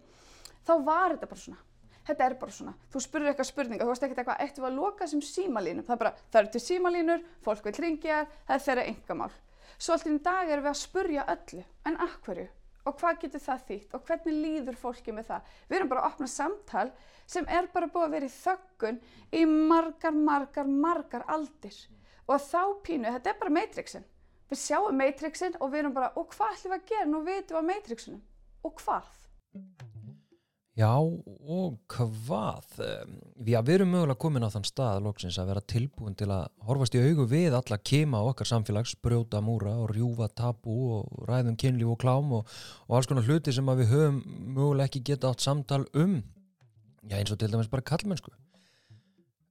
[0.67, 1.63] þá var þetta bara svona.
[2.07, 2.73] Þetta er bara svona.
[2.91, 5.87] Þú spurður eitthvað spurninga, þú veist ekkert eitthvað, eittu að loka þessum símalínum.
[5.87, 9.33] Það er bara, það eru til símalínur, fólk vil ringja, það er þeirra engamál.
[9.77, 12.47] Svo alltaf í dag erum við að spurja öllu, en akkurju?
[12.87, 13.95] Og hvað getur það þýtt?
[13.97, 15.51] Og hvernig líður fólki með það?
[15.67, 16.85] Við erum bara að opna samtal
[17.27, 18.99] sem er bara búið að vera í þöggun
[19.35, 21.81] í margar, margar, margar aldir.
[22.31, 24.07] Og þá pínu, þetta er bara Matrixin.
[24.47, 27.11] Við sjáum Matrixin og við erum bara, og hvað ætlum við að gera?
[27.11, 28.21] Nú veitum við á Matrixinu.
[28.63, 29.11] Og hvað?
[30.77, 32.75] Já, og hvað?
[33.41, 37.01] Við erum mögulega komin á þann stað loksins að vera tilbúin til að horfast í
[37.01, 41.95] augu við alla kema á okkar samfélags, brjóta múra og rjúfa tabu og ræðum kynlíf
[41.95, 42.53] og klám og,
[42.85, 44.21] og alls konar hluti sem við höfum
[44.53, 46.19] mögulega ekki geta átt samtal um.
[47.09, 48.37] Já, eins og til dæmis bara kallmennsku.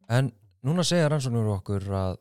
[0.07, 0.31] En
[0.62, 2.21] núna segja rannsóknur okkur að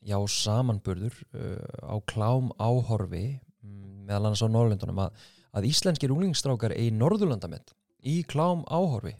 [0.00, 3.26] já, samanburður uh, á klám áhorfi
[3.60, 9.16] meðal annars á Norrlundunum að, að íslenskir unglingstrákar í Norðurlandamett í klám áhorfi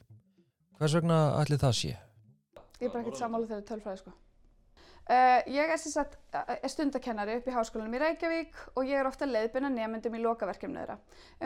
[0.79, 1.97] hvers vegna ætli það sé?
[2.77, 4.15] Ég er bara ekkert samála þegar tölfræði sko.
[5.07, 9.29] Uh, ég er, sagt, er stundakennari upp í háskólanum í Reykjavík og ég er ofta
[9.29, 10.97] leiðbyrna nefnendum í lokaverkjumna þeirra.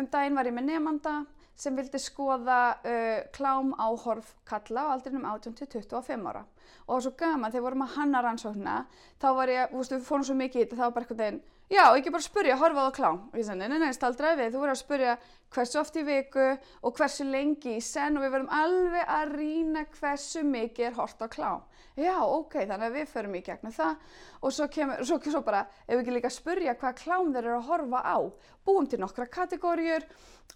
[0.00, 1.14] Um daginn var ég með nefnanda
[1.60, 7.14] sem vildi skoða uh, klám áhorf kalla á aldrinum 18-25 ára og það var svo
[7.20, 8.76] gaman þegar vorum að hanna rannsóknina
[9.20, 11.22] þá var ég, þú veist við fórum svo mikið í þetta þá var bara eitthvað
[11.24, 13.18] þegar Já, ekki bara spurja, horfa á klám.
[13.30, 15.10] Og ég sagði, nei, nei, nei, staldraði við, þú verður að spurja
[15.54, 16.46] hversu oft í viku
[16.82, 21.20] og hversu lengi í senn og við verðum alveg að rýna hversu mikið er hort
[21.22, 21.60] á klám.
[21.94, 25.60] Já, ok, þannig að við förum í gegnum það og svo kemur, svo, svo bara,
[25.86, 28.18] ef við ekki líka spurja hvað klám þeir eru að horfa á,
[28.66, 30.06] búum til nokkra kategóriur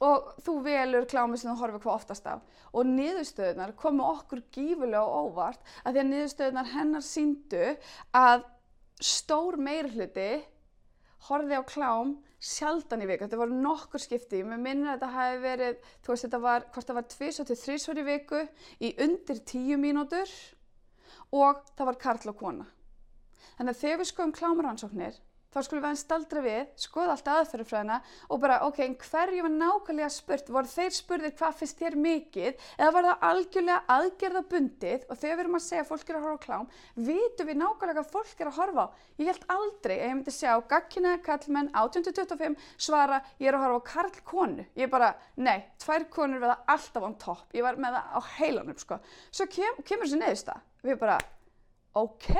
[0.02, 2.42] og þú velur klámi sem þú horfir hvað oftast á.
[2.74, 7.62] Og niðurstöðunar komu okkur gífulega og óvart að því að niðurstöðunar hennar síndu
[8.18, 8.48] að
[8.98, 10.28] stór meirhluti
[11.28, 15.38] horfið á klám sjaldan í viku, þetta voru nokkur skipti, mér minnir að þetta hafi
[15.44, 18.40] verið, þú veist þetta var, hvort það var tviðsvað til þrísvar í viku
[18.84, 20.34] í undir tíu mínútur
[21.32, 22.66] og það var karl og kona.
[23.56, 25.16] Þannig að þegar við skoðum klámaransóknir,
[25.54, 30.10] þá skulum við aðeins staldra við, skoða allt aðferðufræðina og bara, ok, hverju var nákvæmlega
[30.12, 35.38] spurt, voru þeir spurðir hvað finnst þér mikið eða var það algjörlega aðgerðabundið og þegar
[35.38, 36.68] við erum að segja að fólk er að horfa á klám,
[37.08, 38.88] vitum við nákvæmlega hvað fólk er að horfa á.
[39.14, 43.80] Ég held aldrei að ég myndi sjá gaggina kallmenn 1825 svara ég er að horfa
[43.80, 44.66] á karl-konu.
[44.74, 47.46] Ég er bara, nei, tvær konur verða alltaf on top.
[47.54, 49.00] Ég var með það á heilanum, sko.
[49.30, 50.60] Svo kem, kemur þessi neðista.
[50.84, 51.18] Við bara,
[52.00, 52.30] ok.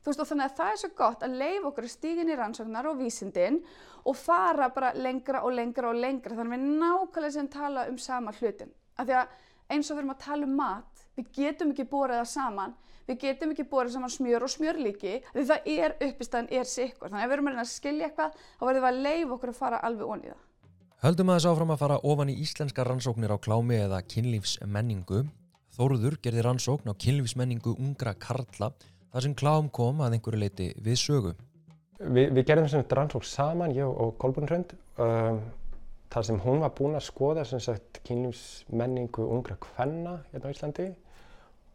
[0.00, 2.88] Þú veist og þannig að það er svo gott að leifa okkur stígin í rannsóknar
[2.88, 3.58] og vísindin
[4.08, 7.98] og fara bara lengra og lengra og lengra þannig að við nákvæmlega sem tala um
[8.00, 8.70] sama hlutin.
[8.96, 9.34] Af því að
[9.74, 12.76] eins og við erum að tala um mat, við getum ekki borðið það saman,
[13.10, 17.10] við getum ekki borðið saman smjör og smjörlíki því það er uppistæðan, er sikkur.
[17.10, 19.52] Þannig að ef við erum að að skilja eitthvað, þá verðum við að leifa okkur
[19.52, 20.46] að fara alveg onni það.
[21.00, 25.22] Höldum að þess áfram að fara ofan í íslenska rannsóknir á klámi eða kynlífsmenningu.
[25.76, 28.68] Þóruður gerði rannsókn á kynlífsmenningu ungra karla
[29.12, 31.32] þar sem klám kom að einhverju leiti við sögu.
[32.00, 35.40] Vi, við gerðum sem rannsók saman, ég og Kolbrun Hrönd, um,
[36.10, 37.44] þar sem hún var búin að skoða
[38.06, 40.88] kynlífsmenningu ungra kvenna hérna á Íslandi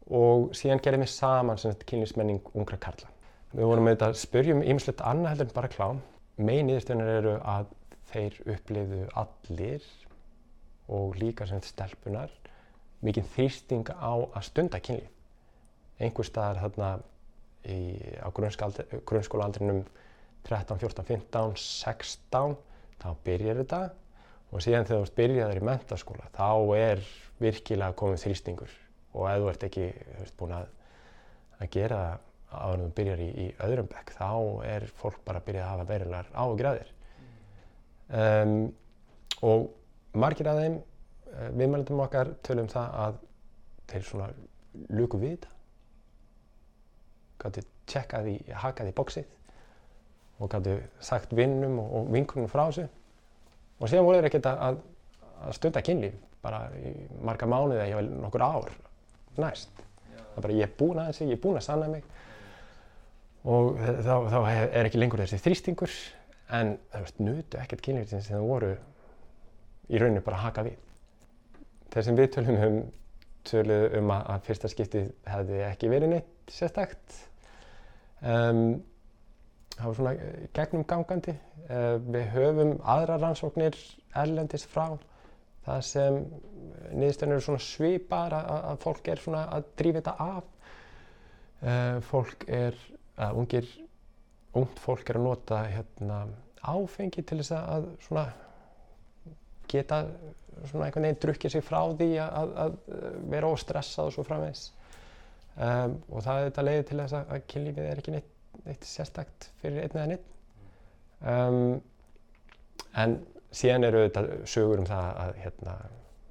[0.06, 3.08] og síðan gerðum við saman kynlífsmenning ungra karla.
[3.56, 6.02] Við vorum auðvitað að spyrjum ýmislegt annað heldur en bara klám.
[6.36, 7.70] Megin niðurstöðunar eru að
[8.10, 9.86] þeir upplifðu allir
[10.92, 12.32] og líka sem stelpunar
[13.06, 15.12] mikið þýsting á að stunda kynlíf.
[15.96, 16.90] Einhver staðar þarna
[17.72, 17.78] í,
[18.22, 19.82] á grunnskólaaldrinum
[20.46, 22.56] 13, 14, 15, 16
[23.02, 23.82] þá byrjar þetta.
[24.54, 27.02] Og síðan þegar þú byrjaður í mentaskóla þá er
[27.42, 28.76] virkilega komið þrýstingur.
[29.16, 29.88] Og ef þú ert ekki
[30.20, 30.70] veist, búin að,
[31.58, 32.26] að gera það
[32.56, 34.28] að þú byrjar í, í öðrum bekk þá
[34.70, 36.92] er fólk bara að byrja að hafa verulegar ágræðir
[38.20, 38.54] um,
[39.46, 39.66] og
[40.16, 43.18] margir af þeim uh, viðmælandum okkar tölum það að
[43.90, 44.30] þeir svona
[44.94, 45.55] luku við þetta
[47.46, 49.32] gáttu tjekkað í, hakað í bóksið
[50.42, 52.86] og gáttu sagt vinnum og, og vinkunum frá þessu
[53.80, 54.80] og síðan voru þeir ekkert að,
[55.46, 56.92] að stunda kynlíf bara í
[57.26, 58.70] marga mánuði eða nokkur ár
[59.40, 59.72] næst.
[60.16, 62.04] Það er bara ég er búin að þessu, ég er búin að sanna mig
[63.46, 65.96] og þá, þá er ekki lengur þessi þrýstingur
[66.56, 68.72] en það veist, nutu ekkert kynlífin sem það voru
[69.86, 70.78] í rauninu bara að haka við.
[71.94, 72.78] Þeir sem við tölum um
[73.46, 77.20] töluðu um að fyrsta skiptið hefði ekki verið neitt sérstakt.
[78.24, 78.60] Um,
[79.76, 80.14] það var svona
[80.56, 81.36] gegnum gangandi.
[81.66, 83.76] Uh, við höfum aðra rannsóknir
[84.16, 84.96] erlendist frá
[85.66, 86.20] það sem
[86.94, 90.72] niðurstöðnir eru svona svipar að, að fólk er svona að drífa þetta af.
[91.56, 92.80] Uh, fólk er,
[93.18, 93.68] að ungir,
[94.56, 96.24] ungt fólk er að nota hérna,
[96.66, 98.26] áfengi til þess að svona
[99.70, 100.04] geta
[100.70, 102.76] svona einhvern veginn drukkið sig frá því að, að
[103.32, 104.68] vera óstressað og svo framvegs
[105.56, 108.32] um, og það er þetta leiðið til þess að, að kynlífið er ekki neitt,
[108.66, 110.32] neitt sérstakt fyrir einn eða neitt
[111.32, 111.60] um,
[113.02, 113.18] en
[113.56, 115.76] síðan eru þetta sögur um það að hérna,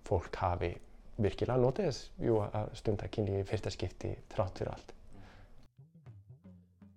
[0.05, 0.73] fólk hafi
[1.21, 4.93] virkilega notið þess jú, að stunda kynlífið fyrsta skipti þrátt fyrir allt.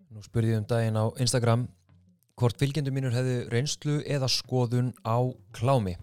[0.09, 1.69] Nú spurði ég um daginn á Instagram
[2.39, 5.19] hvort fylgjendur mínur hefðu reynslu eða skoðun á
[5.55, 5.97] klámi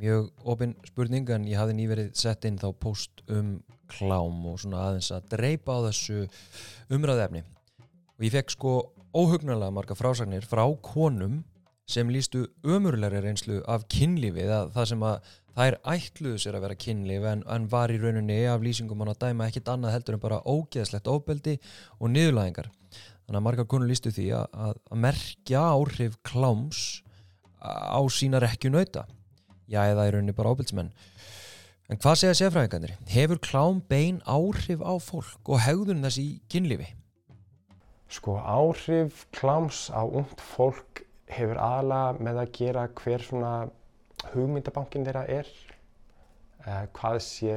[0.00, 3.56] mjög ofinn spurning en ég hafði nýverið sett inn þá post um
[3.90, 6.26] klám og svona aðeins að dreipa á þessu
[6.92, 8.76] umræðefni og ég fekk sko
[9.16, 11.42] óhugnarlega marga frásagnir frá konum
[11.86, 16.78] sem lístu ömurleiri reynslu af kynlífið að það sem að þær ætluðu sér að vera
[16.82, 20.24] kynlíf en, en var í rauninni af lýsingum hann að dæma ekkit annað heldur en
[20.24, 21.56] bara ógeðslegt óbeldi
[21.96, 22.68] og niðurlæðingar.
[23.26, 26.82] Þannig að marga konur lístu því að, að, merkja áhrif kláms
[27.62, 29.06] á sína rekju nauta
[29.70, 30.92] já eða í rauninni bara ábyrgsmenn
[31.90, 32.94] en hvað segja sérfræðingarnir?
[33.10, 36.88] Hefur klám bein áhrif á fólk og hegðun þess í kynlífi?
[38.10, 43.52] Sko áhrif kláms á ungt fólk hefur aðalega með að gera hver svona
[44.32, 45.50] hugmyndabankin þeirra er
[46.66, 47.56] uh, hvað sé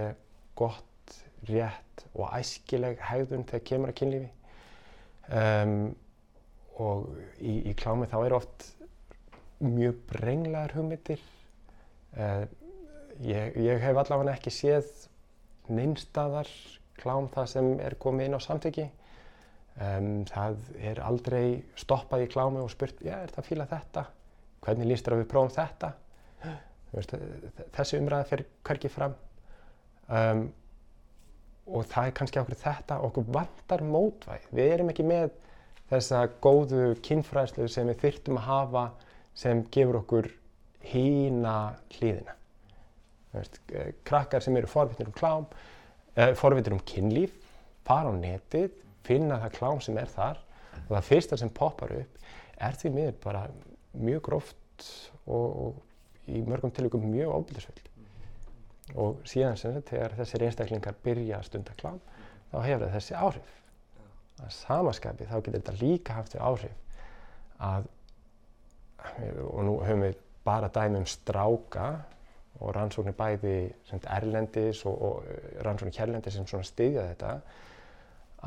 [0.59, 1.15] gott,
[1.47, 4.29] rétt og æskileg hegðun þegar kemur að kynlífi
[5.29, 5.75] um,
[6.79, 8.67] og í, í klámi þá er oft
[9.59, 11.21] mjög brenglaðar hugmyndir.
[12.19, 12.43] Uh,
[13.23, 14.89] ég, ég hef allavega ekki séð
[15.71, 16.49] neinstadar
[16.99, 18.89] klám það sem er komið inn á samtöki.
[19.79, 24.05] Um, það er aldrei stoppað í klámi og spurt, já, er það að fíla þetta?
[24.65, 25.91] Hvernig líst þér að við prófum þetta?
[26.89, 27.13] Veist,
[27.75, 29.13] þessi umræða fer hverkið fram.
[30.09, 30.41] Um,
[31.69, 34.49] og það er kannski okkur þetta, okkur vantar mótvæð.
[34.57, 35.29] Við erum ekki með
[35.91, 38.85] þessa góðu kynfræðslu sem við þyrtum að hafa
[39.37, 40.31] sem gefur okkur
[40.89, 41.55] hína
[41.95, 42.35] hlýðina.
[43.33, 45.45] Veist, eh, krakkar sem eru forvittnir um klám,
[46.15, 47.33] eh, forvittnir um kynlíf,
[47.85, 48.71] fara á netið,
[49.03, 50.39] finna það klám sem er þar
[50.87, 52.17] og það fyrsta sem poppar upp
[52.59, 53.43] er því miður bara
[53.97, 54.89] mjög gróft
[55.25, 57.85] og, og í mörgum tilvíkum mjög ofbildisvöld
[58.97, 61.99] og síðan sem þetta, þegar þessir einstaklingar byrja að stunda klám,
[62.49, 63.51] þá hefur það þessi áhrif.
[64.39, 66.77] Að samaskapi þá getur þetta líka haft þau áhrif
[67.69, 67.89] að,
[69.45, 70.17] og nú höfum við
[70.49, 71.89] bara dæmi um stráka
[72.59, 73.55] og rannsóknir bæði
[74.17, 77.35] erlendis og, og eh, rannsóknir kærlendis sem svona styðja þetta,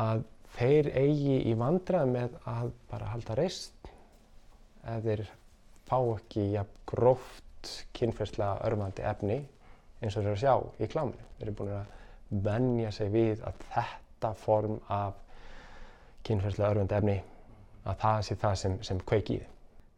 [0.02, 0.24] að
[0.56, 3.88] þeir eigi í vandrað með að bara halda reist
[4.82, 5.24] ef þeir
[5.88, 9.38] fá ekki jafn gróft kynferðslega örmandi efni
[10.02, 11.28] eins og þeir eru að sjá í kláminu.
[11.38, 15.18] Þeir eru búin að vennja sig við að þetta form af
[16.26, 17.16] kynferðslega örfund efni,
[17.86, 19.51] að það sé það sem, sem kveiki í þið.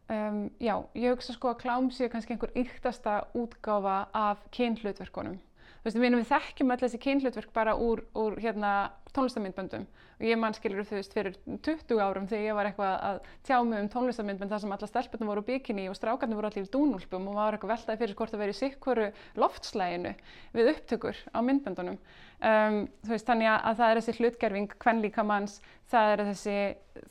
[0.05, 5.39] Um, já, ég hugsa sko að klám sé kannski einhver yktasta útgáfa af kynhlutverkunum.
[5.85, 8.69] Þú veist, við þekkjum öll þessi kynhlutverk bara úr, úr hérna,
[9.15, 13.19] tónlistamindböndum og ég mann skilur þú veist fyrir 20 árum þegar ég var eitthvað að
[13.47, 16.71] tjá mig um tónlistamindbönd þar sem alla stelpunum voru bikini og strákarnir voru allir í
[16.71, 19.07] dúnúlpum og maður eitthvað veltaði fyrir hvort það verið sikkuru
[19.43, 20.13] loftslæginu
[20.55, 21.99] við upptökur á myndböndunum.
[22.45, 25.59] Um, veist, þannig að það er þessi hlutgerfing kvenlíkamanns,
[25.91, 26.57] það er þessi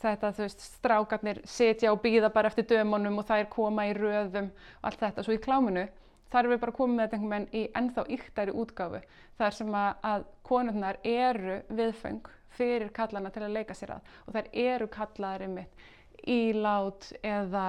[0.02, 3.94] þetta þú veist strákarnir sitja og býða bara eftir dömunum og það er koma í
[3.96, 5.24] röðum og allt þetta.
[5.24, 5.86] Svo í kláminu
[6.34, 9.00] þar er við bara komið með þetta einhvern veginn í ennþá yktæri útgáfu
[9.38, 14.48] þar sem að, konurnar eru viðfeng fyrir kallana til að leika sér að og þær
[14.64, 15.84] eru kallaðar einmitt
[16.30, 17.66] ílát eða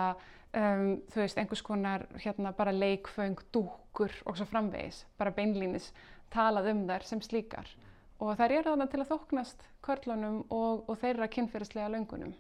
[0.55, 5.91] um, þú veist einhvers konar hérna bara leikfeng, dúkur og svo framvegis, bara beinlínis
[6.33, 7.69] talað um þær sem slíkar
[8.19, 12.33] og þær eru þarna til að þóknast körlunum og, og þeirra kynferðislega löngunum.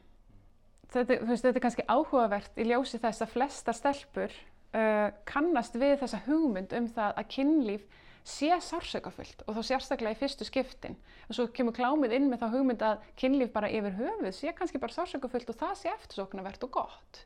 [0.93, 4.33] Þetta, veist, þetta er kannski áhugavert í ljósi þess að flesta stelpur
[4.75, 7.85] uh, kannast við þessa hugmynd um það að kynlíf
[8.25, 10.97] sé sársökafullt og þá sérstaklega í fyrstu skiptin.
[11.29, 14.81] Og svo kemur klámið inn með þá hugmynd að kynlíf bara yfir höfuð sé kannski
[14.81, 17.21] bara sársökafullt og það sé eftirsóknarvert og gott.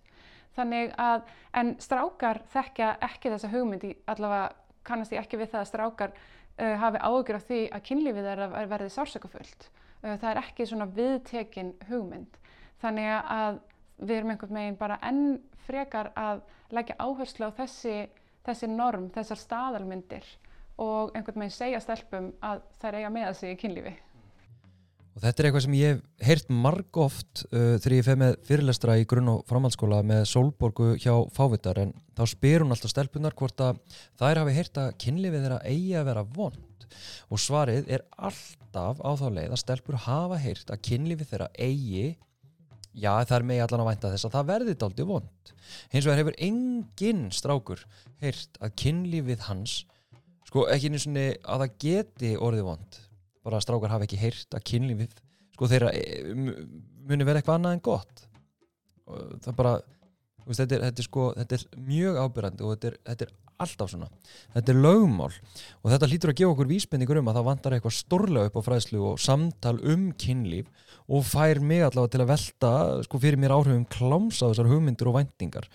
[0.57, 1.23] Þannig að,
[1.55, 4.49] en strákar þekkja ekki þessa hugmynd í allavega
[4.87, 8.43] kannast ég ekki við það að strákar uh, hafi ágjur af því að kynlífið er
[8.47, 12.39] að verði sársökafullt uh, það er ekki svona viðtekin hugmynd.
[12.79, 13.59] Þannig að
[13.99, 16.43] við erum einhvern veginn bara enn frekar að
[16.75, 17.95] leggja áherslu á þessi,
[18.47, 20.27] þessi norm, þessar staðalmyndir
[20.79, 23.95] og einhvern veginn segja stelpum að þær eiga með sig í kynlífi.
[25.09, 28.35] Og þetta er eitthvað sem ég hef heyrt marg oft uh, þegar ég feg með
[28.47, 33.35] fyrirlestra í grunn- og framhaldsskóla með Solborgu hjá Fávitar en þá spyr hún alltaf stelpunar
[33.35, 33.81] hvort að
[34.21, 36.87] þær hafi heyrt að kynlífið þeirra eigi að vera vond
[37.29, 42.07] og svarið er alltaf á þá leið að stelpur hafa heyrt að kynlífið þeirra eigi
[42.93, 45.53] já það er megi allan að vænta þess að það verði daldi vond
[45.93, 47.85] hins vegar hefur enginn strákur
[48.23, 49.75] heyrt að kynlífið hans
[50.49, 53.01] sko ekki eins og að það geti orðið vond
[53.45, 55.13] bara að strákar hafa ekki heyrt að kynlífið
[55.59, 56.01] sko þeirra e,
[57.09, 58.25] muni vera eitthvað annað en gott.
[59.09, 59.75] Og það bara
[60.45, 63.33] veist, þetta, er, þetta, er sko, þetta er mjög ábyrgandi og þetta er, þetta er
[63.63, 64.07] alltaf svona.
[64.55, 67.95] Þetta er lögmál og þetta hlýtur að gefa okkur vísbendingur um að það vantar eitthvað
[67.97, 70.69] stórlega upp á fræðslu og samtal um kynlíf
[71.09, 72.73] og fær mig allavega til að velta
[73.07, 75.69] sko fyrir mér áhrifum kláms á þessar hugmyndir og væntingar.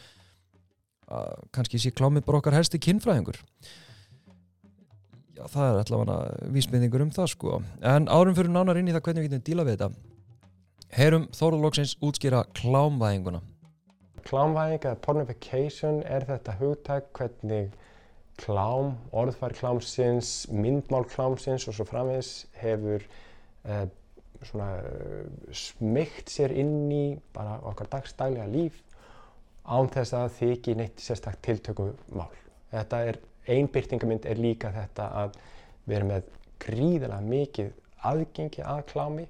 [1.05, 3.41] Uh, kannski sé klámið bara okkar helsti kynfræðingur.
[5.35, 7.63] Já það er allavega vísbendingur um það sko.
[7.85, 10.13] En árum fyrir nánar inn í það hvernig við getum díla við þetta.
[10.95, 13.43] Heyrum Þórulóksins útskýra klámvæðinguna
[14.29, 17.75] klámvæðing eða pornification er þetta hugtæk hvernig
[18.41, 23.05] klám, orðfær klámsins, myndmál klámsins og svo framvegs hefur
[23.65, 23.85] eh,
[24.45, 24.71] svona
[25.55, 28.81] smygt sér inn í bara okkar dagstaglega líf
[29.65, 32.33] án þess að þykji neitt sérstak tiltökumál.
[32.73, 35.39] Þetta er, einbyrtingamind er líka þetta að
[35.85, 36.29] við erum með
[36.65, 37.71] gríðilega mikið
[38.05, 39.27] aðgengi að klámi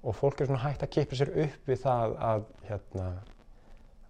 [0.00, 3.08] og fólk er svona hægt að kipra sér upp við það að hérna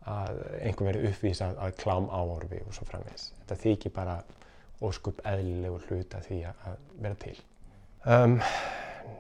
[0.09, 3.31] að einhver verið uppvísað að klám áorfi og svo framvegs.
[3.41, 4.17] Þetta þykir bara
[4.81, 7.35] óskup eðlilegur hlut að því að vera til.
[8.09, 8.39] Um,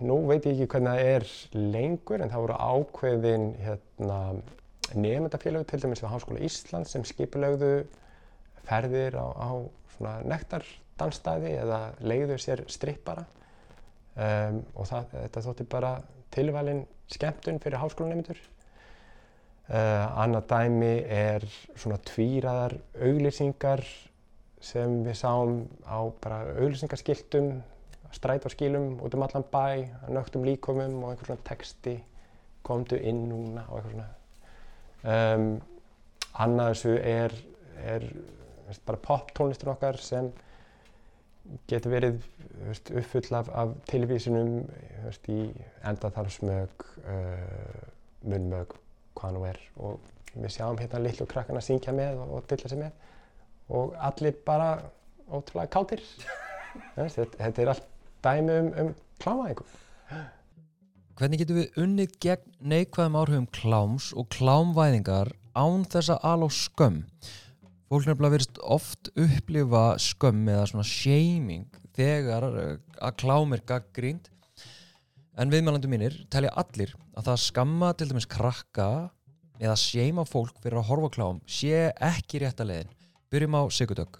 [0.01, 1.26] nú veit ég ekki hvernig það er
[1.74, 4.20] lengur en það voru ákveðin hérna,
[4.97, 7.74] nefndafélög til dæmis við Háskóla Ísland sem skipulögðu
[8.68, 9.51] ferðir á, á
[10.01, 13.26] nektardansstæði eða leiðu sér strippara
[14.16, 15.93] um, og það, þetta þótti bara
[16.35, 18.41] tilvalin skemmtun fyrir háskólanemyndur.
[19.71, 21.45] Uh, annað dæmi er
[21.79, 22.73] svona tvíraðar
[23.07, 23.85] auglýsingar
[24.61, 27.53] sem við sáum á bara auglýsingaskiltum,
[28.11, 31.95] strætóskílum út um allan bæ, nögtum líkomum og einhver svona texti,
[32.66, 34.09] komdu inn núna og eitthvað svona.
[35.07, 35.47] Um,
[36.35, 37.39] annað þessu er,
[37.95, 38.11] er
[38.66, 40.33] veist, bara poptónlistur okkar sem
[41.71, 42.21] getur verið
[42.66, 44.64] veist, uppfull af, af tilvísunum
[45.07, 45.47] veist, í
[45.87, 47.91] endaþarfsmög, uh,
[48.27, 48.75] munnmög,
[49.19, 50.01] hvað nú er og
[50.35, 52.93] við sjáum hérna lillu krakkana syngja með og, og dilla sig með
[53.71, 54.71] og allir bara
[55.31, 56.03] ótrúlega kátir.
[56.97, 57.89] þetta, þetta er allt
[58.25, 59.67] dæmi um, um klámaðingu.
[61.21, 66.51] Hvernig getum við unnið gegn neikvæðum áhrifum kláms og klámvæðingar án þess að ala á
[66.57, 67.03] skömm?
[67.91, 71.67] Fólk nefnilega verist oft upplifa skömm eða svona shaming
[71.99, 74.31] þegar eh, að klám er gaggrínd
[75.39, 78.89] en viðmælandu mínir telja allir að það skamma til dæmis krakka
[79.61, 82.93] eða shama fólk fyrir að horfa á klám sé ekki rétt að leiðin.
[83.31, 84.18] Byrjum á Sigurdögg.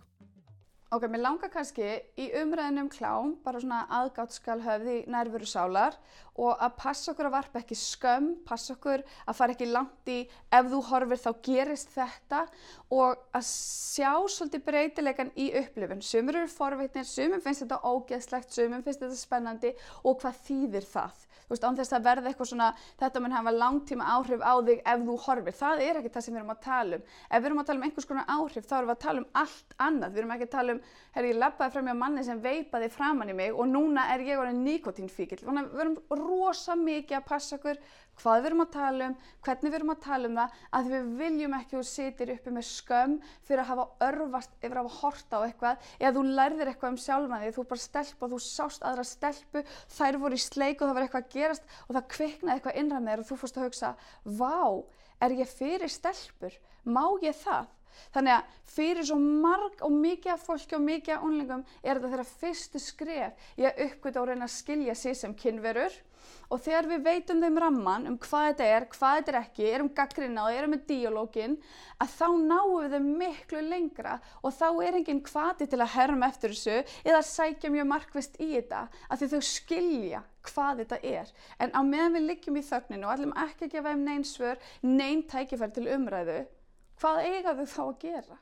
[0.91, 1.85] Ok, mér langar kannski
[2.19, 5.95] í umræðinu um klám, bara svona aðgátt skal höfði nærveru sálar
[6.35, 10.17] og að passa okkur að varpa ekki skömm, passa okkur að fara ekki langt í
[10.27, 12.41] ef þú horfir þá gerist þetta
[12.91, 16.03] og að sjá svolítið breytilegan í upplifun.
[16.03, 21.27] Sumur eru forveitnir, sumum finnst þetta ógeðslegt, sumum finnst þetta spennandi og hvað þýðir það?
[21.51, 22.69] Veist, án þess að verða eitthvað svona,
[23.01, 25.57] þetta mun hafa langtíma áhrif á þig ef þú horfir.
[25.61, 27.07] Það er ekki það sem við erum að tala um.
[27.27, 29.29] Ef við erum að tala um einhvers konar áhrif, þá erum við að tala um
[29.43, 30.13] allt annað.
[30.15, 30.83] Við erum ekki að tala um,
[31.17, 34.43] herri, ég lappaði fram hjá manni sem veipaði framann í mig og núna er ég
[34.43, 35.43] orðin nikotínfíkil.
[35.43, 37.83] Þannig að við erum rosa mikið að passa okkur
[38.21, 39.17] hvað við erum að tala um,
[39.47, 42.55] hvernig við erum að tala um það, að við viljum ekki að þú sitir uppi
[42.55, 43.17] með skömm
[43.49, 47.01] fyrir að hafa örfast yfir að hafa horta á eitthvað eða þú lærðir eitthvað um
[47.05, 49.65] sjálfan því, þú bara stelp og þú sást aðra stelpu,
[49.97, 53.05] þær voru í sleik og það var eitthvað að gerast og það kviknaði eitthvað innræð
[53.05, 53.93] með þér og þú fórst að hugsa,
[54.25, 54.57] vá,
[55.21, 57.69] er ég fyrir stelpur, má ég það?
[58.15, 62.11] Þannig að fyrir svo marg og mikið af fólki og mikið af unlingum er þetta
[62.13, 65.97] þeirra fyrstu skref í að uppgöta og reyna að skilja sig sem kynverur
[66.51, 69.91] og þegar við veitum þeim ramman um hvað þetta er, hvað þetta er ekki, erum
[69.97, 71.57] gaggrina og erum með díológin
[72.01, 76.31] að þá náum við þeim miklu lengra og þá er enginn hvati til að herma
[76.31, 81.35] eftir þessu eða sækja mjög markvist í þetta að þau skilja hvað þetta er.
[81.61, 84.65] En á meðan við liggjum í þögninu og allum ekki að gefa þeim neyn svör,
[84.87, 86.41] neyn tækifæri til umræðu
[87.01, 88.39] hvað eiga þau þá að gera?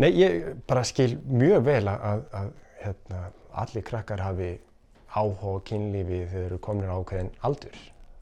[0.00, 2.50] Nei, ég bara skil mjög vel að, að
[2.82, 3.22] hérna,
[3.62, 4.50] allir krakkar hafi
[5.14, 7.78] áhuga og kynlífi þegar þeir eru komin ákveðin aldur.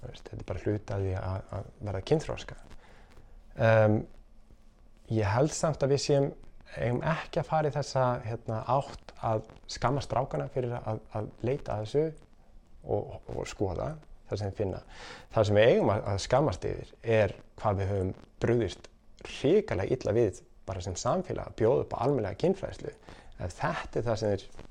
[0.07, 2.59] Veist, þetta er bara hlutaði að, að verða kynþróska.
[3.57, 3.97] Um,
[5.11, 6.29] ég held samt að við séum
[6.77, 11.77] eigum ekki að fara í þessa hérna, átt að skamma strákana fyrir að, að leita
[11.77, 12.05] að þessu
[12.85, 13.95] og, og skoða
[14.29, 14.83] það sem finna.
[15.35, 18.13] Það sem við eigum að skammast yfir er hvað við höfum
[18.43, 18.91] brúðist
[19.27, 24.07] hrikalega illa við bara sem samfélag að bjóða upp á almeinlega kynfræðslu ef þetta er
[24.07, 24.67] það sem þeir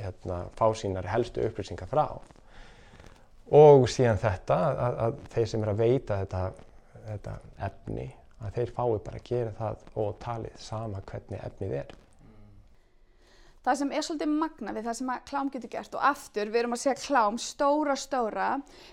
[0.00, 2.06] hérna, fá sínar helstu upplýsingar frá
[3.56, 6.40] og síðan þetta að, að þeir sem er að veita þetta,
[7.06, 7.36] þetta
[7.68, 8.06] efni
[8.42, 11.94] að þeir fái bara að gera það og talið sama hvernig efnið er.
[13.66, 16.76] Það sem er svolítið magna við það sem klám getur gert og aftur við erum
[16.76, 18.50] að segja klám stóra stóra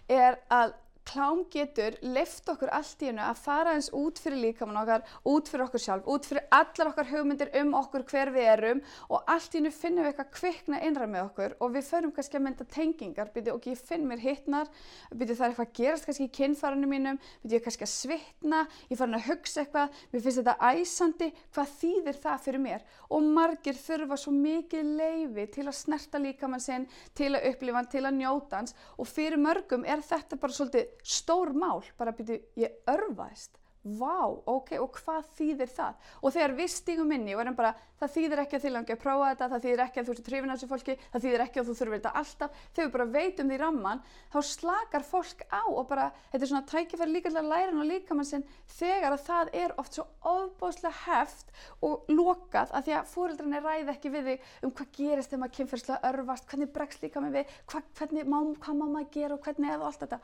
[0.09, 0.73] er að
[1.07, 5.51] klám getur lift okkur allt í hennu að fara eins út fyrir líkamann okkar, út
[5.51, 9.53] fyrir okkur sjálf, út fyrir allar okkar hugmyndir um okkur hver við erum og allt
[9.53, 12.67] í hennu finnum við eitthvað kvikna innra með okkur og við förum kannski að mynda
[12.73, 14.71] tengingar, byrju ok, ég finn mér hittnar,
[15.13, 18.63] byrju það er eitthvað að gerast kannski í kinnfæranu mínum, byrju ég kannski að svitna,
[18.89, 22.87] ég farin að hugsa eitthvað, mér finnst þetta æsandi, hvað þýðir það fyrir mér?
[23.13, 26.87] Og margir þurfa svo mikið leifi til að snerta líkamann sinn,
[27.17, 28.75] til að upplifa hann, til að njóta hans.
[28.97, 34.77] Og fyrir mörgum er þetta bara svolítið stór mál, bara byrju, ég örfaðist, vá, ok,
[34.79, 36.11] og hvað þýðir það?
[36.23, 38.93] Og þegar við stígum inn í og erum bara, það þýðir ekki að þið langi
[38.95, 41.43] að prófa þetta, það þýðir ekki að þú ert trefin af þessu fólki, það þýðir
[41.43, 45.43] ekki að þú þurfir þetta alltaf, þegar við bara veitum því ramman, þá slakar fólk
[45.51, 48.29] á og bara, þetta er svona tækifæri líka til að læra hann og líka mann
[48.29, 51.51] sinn þegar að það er oft svo ofbóðslega heft
[51.83, 55.57] og lokað að því að fóreldrarnir ræði ekki við þig um hvað gerist þegar maður
[55.59, 59.43] kynferðslega örfast, hvernig bregst líka með við, hvað, hvernig má, hvað má maður gera og
[59.47, 60.21] hvernig eða allt þetta.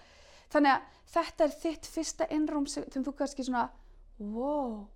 [0.49, 3.67] Þannig að þetta er þitt fyrsta innrúm sem, þú kannski svona,
[4.17, 4.87] wow,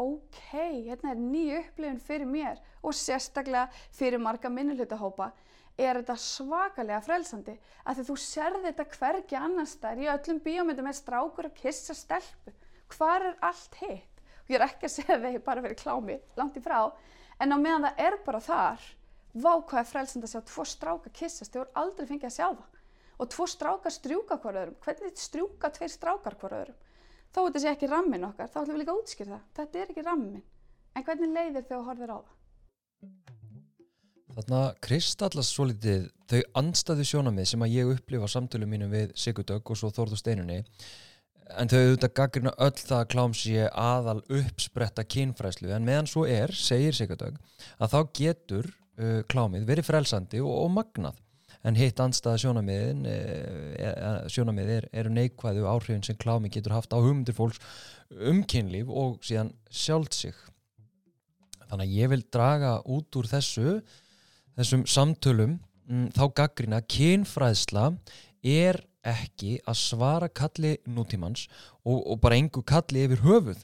[0.00, 0.40] ok,
[0.86, 5.32] hérna er nýju upplifin fyrir mér og sérstaklega fyrir marga minnuhlutahópa
[5.80, 7.56] er þetta svakalega frelsandi
[7.88, 12.52] að þú serði þetta hvergi annars þær í öllum bíómyndum með strákur að kissa stelpu.
[12.90, 14.22] hvar er allt hitt?
[14.44, 16.90] Og ég er ekki að segja að þeir bara verið klámi, langt í frá,
[17.38, 18.88] en á meðan það er bara þar,
[19.34, 22.48] vá hvað er frelsand að sjá tvo stráka kissast, þau voru aldrei fengið að sjá
[22.48, 22.79] það.
[23.20, 26.78] Og tvo strákar strjúka hver öðrum, hvernig strjúka tveir strákar hver öðrum?
[27.30, 29.42] Þó þetta sé ekki rammin okkar, þá ætlum við líka að útskýra það.
[29.58, 30.46] Þetta er ekki rammin.
[30.96, 32.38] En hvernig leiðir þau að horfir á það?
[34.30, 39.72] Þarna kristallast svo litið þau andstæðu sjónamið sem að ég upplifa samtölu mínum við Sigurdögg
[39.72, 40.58] og svo Þórður Steinunni
[41.58, 46.26] en þau auðvitað gaggrina öll það að klám sé aðal uppspretta kynfræslu en meðan svo
[46.30, 47.40] er, segir Sigurdögg
[47.82, 51.18] að þá getur uh, klámið verið frelsandi og, og magnað
[51.66, 56.98] en hitt andstæða sjónamiðin uh, sjónamið er, eru neikvæðu áhrifin sem klámi getur haft á
[56.98, 57.60] hugmyndir fólks
[58.10, 60.36] um kynlíf og síðan sjálft sig.
[61.70, 63.80] Þannig að ég vil draga út úr þessu
[64.58, 65.58] þessum samtölum
[65.88, 67.90] mm, þá gaggrina kynfræðsla
[68.42, 71.46] er ekki að svara kalli nútímans
[71.84, 73.62] og, og bara engu kalli yfir höfuð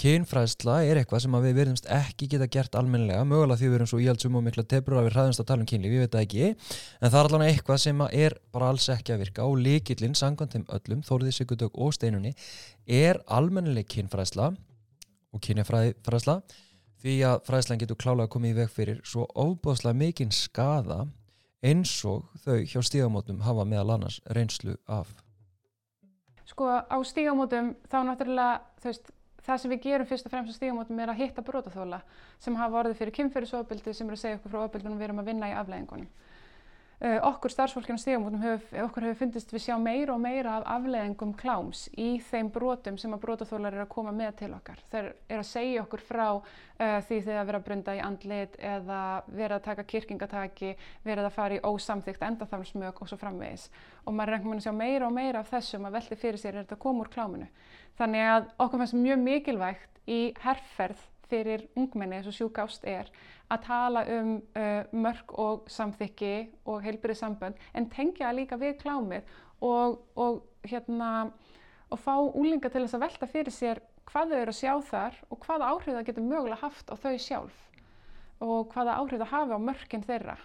[0.00, 4.00] kynfræðsla er eitthvað sem við verðumst ekki geta gert almennilega, mögulega því við erum svo
[4.04, 6.46] íhaldsum og mikla tebrur að við hraðumst að tala um kynlíf, ég veit það ekki
[6.52, 10.54] en það er allavega eitthvað sem er bara alls ekki að virka og líkillinn, sangant
[10.54, 12.32] þeim öllum Þóriði Sigurdögg og Steinunni
[12.86, 14.52] er almennileg kynfræðsla
[15.34, 16.40] og kynjafræðsla
[17.02, 21.04] því að fræðslan getur klálega komið í veg fyrir svo ofbóðslega mikinn skada
[21.64, 25.10] eins og þau hjá stígamótum hafa meðal annars reynslu af.
[26.46, 29.12] Sko á stígamótum þá náttúrulega þú veist
[29.46, 32.00] það sem við gerum fyrst og fremst á stígamótum er að hitta brotaþóla
[32.42, 35.30] sem hafa orðið fyrir kynferðisofbildi sem eru að segja okkur frá ofbildunum við erum að
[35.30, 36.08] vinna í afleggingunum.
[36.96, 38.40] Uh, okkur starfsfólkinu stígamótum
[38.86, 43.12] okkur hefur fundist við sjá meira og meira af afleðingum kláms í þeim brotum sem
[43.12, 44.80] að brotaþólar eru að koma með til okkar.
[44.88, 46.40] Þeir eru að segja okkur frá uh,
[46.78, 50.70] því þegar að vera að brunda í andlit eða vera að taka kirkingataki,
[51.04, 53.66] vera að fara í ósamþygt endaþamsmög og svo framvegis.
[54.06, 56.40] Og maður er einhvern veginn að sjá meira og meira af þessum að velti fyrir
[56.40, 57.50] sér er þetta að koma úr kláminu.
[58.00, 63.10] Þannig að okkur fannst mjög mikilvægt í herrferð fyrir ungmenni eins og sjúk ást er
[63.52, 66.32] að tala um uh, mörg og samþykki
[66.66, 69.28] og heilbyrðið sambönd en tengja líka við klámið
[69.64, 71.30] og, og, hérna,
[71.90, 75.20] og fá úlinga til þess að velta fyrir sér hvað þau eru að sjá þar
[75.30, 77.62] og hvaða áhrif það getur mögulega haft á þau sjálf
[78.44, 80.36] og hvaða áhrif það hafi á mörgin þeirra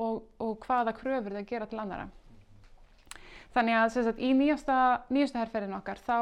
[0.00, 2.08] og, og hvaða kröfur þau gera til annara.
[3.54, 4.76] Þannig að sagt, í nýjasta
[5.10, 6.18] herrferðin okkar þá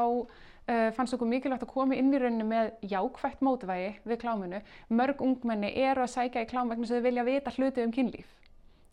[0.69, 4.61] uh, fannst okkur mikilvægt að koma inn í rauninu með jákvægt mótvægi við kláminu.
[4.93, 8.35] Mörg ungmenni eru að sækja í klám vegna sem þau vilja vita hluti um kynlíf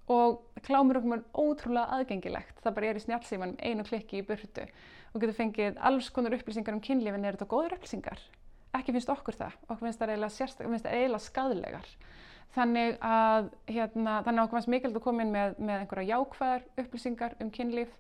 [0.07, 2.61] og klámur okkur ótrúlega aðgengilegt.
[2.63, 4.67] Það bara er í snjálfsímanum einu klikki í burtu
[5.13, 8.21] og getur fengið alls konar upplýsingar um kynlíf en er þetta góður upplýsingar?
[8.77, 9.57] Ekki finnst okkur það.
[9.67, 11.91] Okkur finnst það eiginlega, skadlegar.
[12.57, 16.67] Þannig að, hérna, þannig að okkur fannst mikilvægt að koma inn með, með einhverja jákvæðar
[16.85, 17.97] upplýsingar um kynlíf.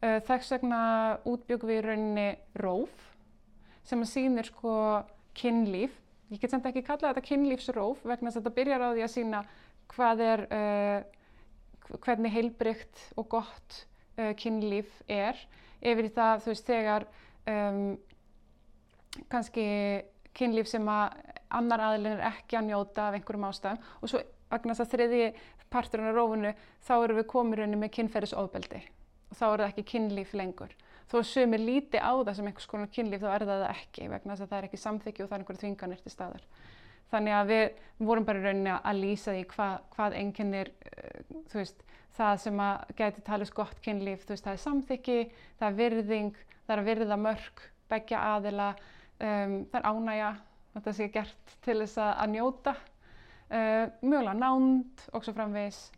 [0.00, 0.82] Uh, þess vegna
[1.28, 2.28] útbyggum við í rauninni
[2.62, 3.09] róf
[3.90, 4.74] sem að sýnir sko
[5.38, 5.96] kynlíf.
[6.30, 9.14] Ég get samt ekki kalla þetta kynlífsróf vegna þess að þetta byrjar á því að
[9.14, 9.40] sína
[9.90, 13.80] hvað er, uh, hvernig heilbrygt og gott
[14.18, 15.38] uh, kynlíf er.
[15.80, 17.06] Yfir í það, þú veist, þegar
[17.50, 17.84] um,
[19.32, 19.66] kannski
[20.36, 21.16] kynlíf sem að
[21.50, 24.20] annar aðilin er ekki að njóta af einhverjum ástæðum og svo
[24.50, 25.24] vegna þess að þriði
[25.70, 26.52] parturinn á rófunu
[26.86, 28.82] þá eru við komirunni með kynferðisofbeldi
[29.30, 30.74] og þá er það ekki kynlíf lengur
[31.10, 34.08] þó að sumir líti á það sem einhvers konar kynlíf þá er það það ekki
[34.12, 36.44] vegna þess að það er ekki samþykju og það er einhverju þvinganir til staðar.
[37.10, 37.64] Þannig að við
[38.06, 41.82] vorum bara í rauninni að lýsa því hva, hvað enginnir, uh, þú veist,
[42.14, 45.18] það sem að geti talist gott kynlíf, þú veist, það er samþykki,
[45.58, 48.68] það er virðing, það er að virða mörg, begja aðila,
[49.18, 50.30] um, það er ánægja,
[50.76, 52.76] þetta sé gert til þess að, að njóta,
[53.50, 55.88] uh, mögulega nánd og svo framvegis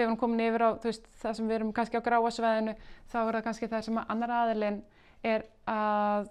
[0.00, 2.74] þegar erum komin yfir á veist, það sem við erum kannski á gráasveðinu
[3.12, 4.78] þá er það kannski það sem annar aðilinn
[5.26, 6.30] er að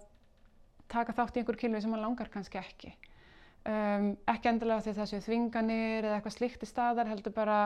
[0.90, 2.92] taka þátt í einhverju kynlífi sem hann langar kannski ekki.
[3.70, 7.60] Um, ekki endilega því það séu þvinganir eða eitthvað slikt í staðar, heldur bara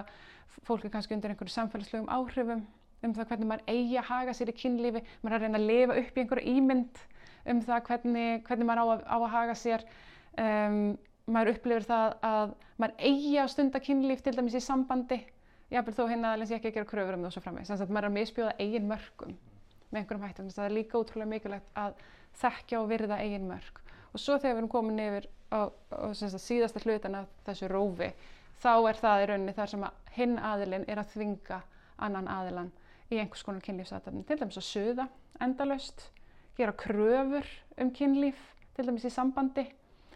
[0.67, 2.65] fólk er kannski undir einhverju samfélagslegum áhrifum
[3.03, 5.69] um það hvernig maður eigi að haga sér í kynlífi, maður er að reyna að
[5.69, 7.01] lifa upp í einhverju ímynd
[7.53, 9.87] um það hvernig, hvernig maður á að, á að haga sér.
[10.43, 10.77] Um,
[11.29, 15.19] maður upplifir það að maður eigi að stunda kynlíf til dæmis í sambandi
[15.71, 17.71] jáfnveg þó hérna aðeins ég ekki að gera kröfur um það og svo framvegis.
[17.71, 19.37] Þannig að maður er að misbjóða eigin mörgum
[19.93, 20.43] með einhverjum hættum.
[20.43, 21.95] Þannig að það er líka ótrúlega mikilvægt að
[22.41, 23.81] þekkja og virða eigin mörg.
[24.13, 28.09] Og svo þegar við erum komin yfir á, á síðasta hlutan af þessu rófi,
[28.61, 31.59] þá er það í rauninni þar sem að hinn aðilinn er að þvinga
[32.03, 32.71] annan aðilann
[33.09, 34.25] í einhvers konar kynlífsatöfni.
[34.27, 35.07] Til dæmis að söða
[35.43, 36.07] endalaust,
[36.57, 37.47] gera kröfur
[37.81, 38.39] um kynlíf,
[38.77, 39.65] til dæmis í sambandi,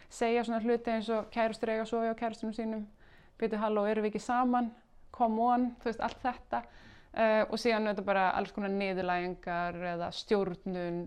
[0.09, 2.85] segja svona hluti eins og kærustur eiga að sofa á kærustunum sínum,
[3.37, 4.71] byrju halló, eru við ekki saman?
[5.17, 6.61] Come on, þú veist, allt þetta
[7.17, 11.01] uh, og síðan þetta bara alls konar niðurlægingar eða stjórnun,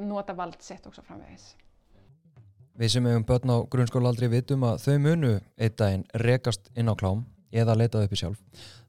[0.00, 1.52] nota vald sitt og svo framvegis.
[2.74, 6.94] Við sem hefum börn á grunnskólaaldri vitum að þau munu einn daginn rekast inn á
[6.98, 7.22] klám
[7.54, 8.40] eða leitað uppi sjálf.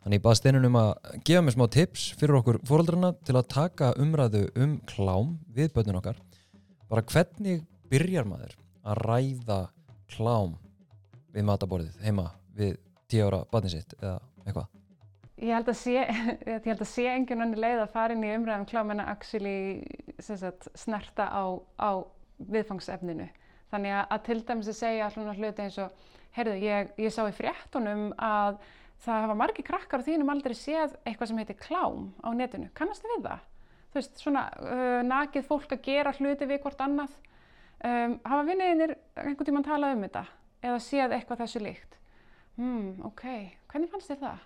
[0.02, 0.90] Þannig ég bað steinunum að
[1.28, 6.00] gefa mér smá tips fyrir okkur fóreldrarna til að taka umræðu um klám við börnun
[6.02, 6.18] okkar.
[6.90, 7.62] Bara hvernig
[7.92, 9.60] byrjar maður að ræða
[10.16, 10.58] klám
[11.36, 12.80] við mataborðið heima við
[13.12, 14.72] 10 ára barnið sitt eða eitthvað?
[15.36, 15.96] Ég held að sé,
[16.48, 19.12] ég held að sé engin önni leið að fara inn í umræðum klám en að
[19.16, 19.58] actually
[20.24, 21.44] sagt, snerta á,
[21.76, 21.92] á
[22.40, 23.28] viðfangsefninu.
[23.74, 26.06] Þannig að, að til dæmis að segja svona hluti eins og,
[26.38, 28.62] heyrðu, ég, ég sá í fréttunum að
[29.04, 32.70] það hafa margi krakkar á þínum aldrei séð eitthvað sem heitir klám á netinu.
[32.78, 33.44] Kannastu við það?
[33.92, 37.20] Þú veist, svona uh, nakið fólk að gera hluti við hvort annað.
[37.86, 40.24] Um, hafa vinniðinir einhvern tímann talað um þetta
[40.66, 42.00] eða séð eitthvað þessu líkt?
[42.56, 43.24] Hmm, ok,
[43.72, 44.44] hvernig fannst þér það?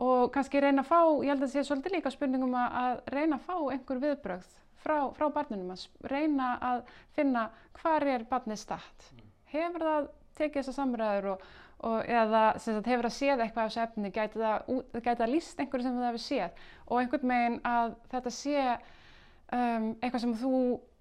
[0.00, 3.00] og kannski reyna að fá, ég held að það sé svolítið líka spurningum að, að
[3.14, 6.84] reyna að fá einhver viðbrögð frá, frá barninum, að reyna að
[7.16, 7.48] finna
[7.80, 9.10] hvar er barnið statt.
[9.52, 11.44] Hefur það tekið þessar samræður og,
[11.90, 15.86] og eða sagt, hefur það séð eitthvað af þessu efni, gæti það, það líst einhverju
[15.86, 20.54] sem það hefur séð og einhvern veginn að þetta sé um, eitthvað sem þú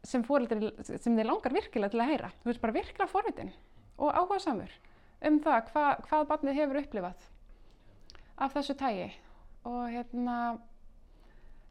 [0.09, 2.35] sem fóreldri, sem þið langar virkilega til að heyra.
[2.43, 3.55] Þú veist bara virkilega forvitin
[3.99, 4.75] og áhuga samur
[5.27, 7.27] um það hva, hvað barnið hefur upplifað
[8.39, 9.09] af þessu tægi
[9.67, 10.35] og hérna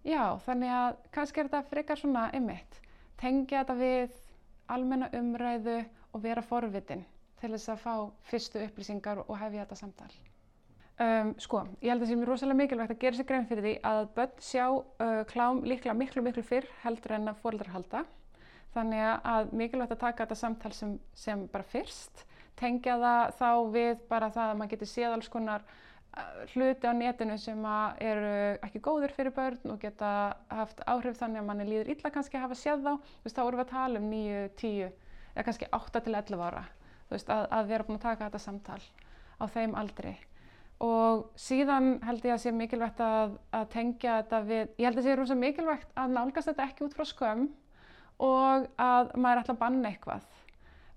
[0.04, 2.80] já, þannig að kannski er þetta frekar svona ymmit,
[3.20, 4.18] tengja þetta við
[4.68, 5.78] almenna umræðu
[6.12, 7.04] og vera forvitin
[7.40, 7.94] til þess að fá
[8.28, 10.10] fyrstu upplýsingar og hefja þetta samtal.
[10.98, 13.62] Um, sko, ég held að það sé mér rosalega mikilvægt að gera sér grein fyrir
[13.62, 18.00] því að börn sjá uh, klám líklega miklu miklu fyrr heldur en að fóreldrar halda.
[18.74, 22.24] Þannig að mikilvægt að taka þetta samtal sem, sem bara fyrst,
[22.58, 26.92] tengja það þá við bara það að maður getur séð alls konar uh, hluti á
[26.98, 27.66] netinu sem
[28.04, 28.32] eru
[28.66, 30.12] ekki góður fyrir börn og geta
[30.52, 32.92] haft áhrif þannig að manni líður illa kannski að hafa séð þá.
[32.98, 34.88] Þú veist, þá erum við að tala um 9, 10
[35.34, 36.64] eða kannski 8 til 11 ára.
[37.08, 38.82] Þú veist, að, að vera búin að taka þetta samtal
[39.38, 40.16] á þeim aldri.
[40.84, 45.08] Og síðan held ég að sé mikilvægt að, að tengja þetta við, ég held að
[45.08, 47.48] sé rosa mikilvægt að nálgast þetta ekki út frá skömm
[48.22, 50.28] og að maður ætla að banna eitthvað.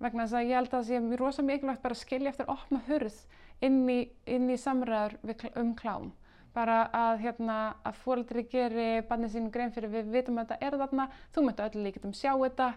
[0.01, 2.47] Vegna þess að ég held að það sé mjög rosa mikilvægt bara að skilja eftir
[2.49, 3.17] opna hurð
[3.61, 5.19] inn í, í samræður
[5.61, 6.07] um klám.
[6.55, 10.77] Bara að, hérna, að fóreldri geri barnið sínum grein fyrir við vitum að þetta er
[10.81, 12.67] þarna, þú myndu öllu líkitum sjá þetta,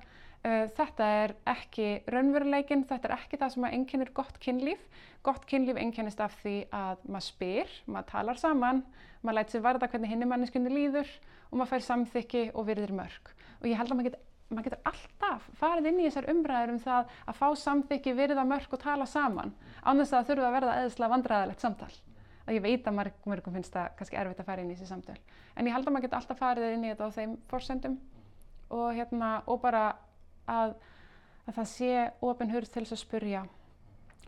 [0.45, 4.85] uh, þetta er ekki raunveruleikin, þetta er ekki það sem að einkennir gott kynlíf.
[5.27, 8.85] Gott kynlíf einkennist af því að maður spyr, maður talar saman,
[9.25, 11.11] maður lætur sér varða hvernig hinni manneskunni líður
[11.49, 13.35] og maður fær samþykki og virðir mörg.
[13.63, 16.81] Og ég held að maður getur maður getur alltaf farið inn í þessar umræður um
[16.83, 20.57] það að fá samþykki, virða mörg og tala saman án þess að það þurfa að
[20.59, 21.93] verða eðislega vandræðalegt samtal.
[22.45, 24.91] Að ég veit að mörg, mörgum finnst það kannski erfitt að fara inn í þessi
[24.91, 25.17] samtöl.
[25.57, 27.95] En ég held að maður getur alltaf farið inn í þetta á þeim forsendum
[28.69, 29.85] og, hérna, og bara
[30.51, 30.75] að,
[31.47, 31.93] að það sé
[32.29, 33.45] ofin hurð til þess að spurja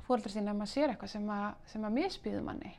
[0.06, 1.46] fóreldrar sína ef maður sér eitthvað sem að,
[1.82, 2.72] að misbýður manni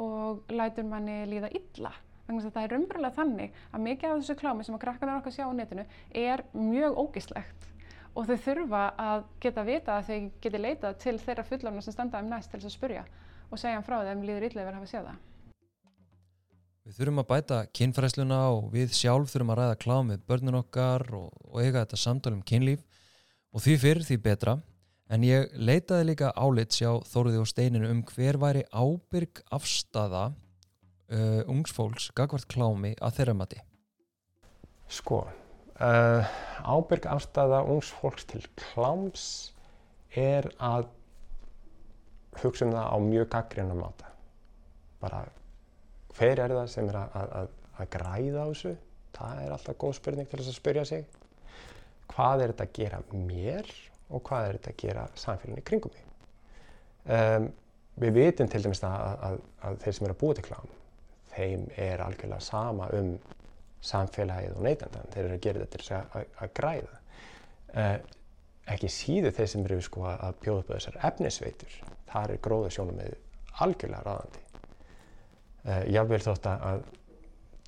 [0.00, 1.92] og lætur manni líða illa
[2.28, 5.34] þess að það er raunverulega þannig að mikið af þessu klámi sem að krakkarnar okkar
[5.34, 5.84] sjá á netinu
[6.22, 7.68] er mjög ógislegt
[8.12, 12.20] og þau þurfa að geta vita að þau geti leitað til þeirra fullorna sem standa
[12.22, 13.04] um næst til þess að spurja
[13.50, 15.20] og segja um frá þeim líður illa yfir að hafa séð það.
[16.82, 21.04] Við þurfum að bæta kynfræsluna og við sjálf þurfum að ræða klám með börnun okkar
[21.14, 22.82] og, og eiga þetta samtal um kynlíf.
[23.54, 24.56] Og því fyrr því betra.
[25.12, 30.30] En ég leitaði líka álit sjá Þóruði og Steininu um hver væri ábyrg afstafa
[31.12, 33.60] uh, ungs fólks gagvart klámi að þeirra mati.
[34.92, 35.22] Sko,
[35.78, 36.32] uh,
[36.64, 39.26] ábyrg afstæða ungs fólks til kláms
[40.16, 40.88] er að
[42.42, 44.10] hugsa um það á mjög gaggrinum máta.
[45.02, 45.24] Bara
[46.16, 48.74] hver er það sem er að, að, að, græða á þessu?
[49.12, 51.08] Það er alltaf góð spurning til þess að spyrja sig.
[52.12, 53.72] Hvað er þetta að gera mér
[54.12, 56.08] og hvað er þetta að gera samfélaginu kringum mig?
[57.02, 57.48] Um,
[58.02, 59.38] við vitum til dæmis það að, að,
[59.68, 60.74] að þeir sem eru að búa til klám,
[61.36, 63.14] þeim er algjörlega sama um
[63.82, 65.10] samfélagið og neytandan.
[65.12, 67.00] Þeir eru að gera þetta til að, að, græða.
[67.72, 67.96] Uh,
[68.72, 71.76] ekki síður þeir sem eru sko, að bjóða upp þessar efnisveitur.
[72.12, 73.16] Þar er gróða sjónum með
[73.64, 74.44] algjörlega ráðandi.
[75.62, 76.86] Uh, Jável þótt að,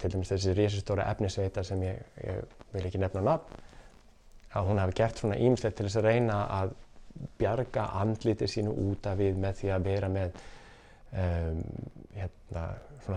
[0.01, 3.63] til dæmis þessi risastóra efnisveita sem ég, ég vil ekki nefna nafn,
[4.55, 6.75] að hún hafi gert svona ímslegt til þess að reyna að
[7.39, 10.39] bjarga andliti sínu út af við með því að vera með
[11.15, 12.65] hérna,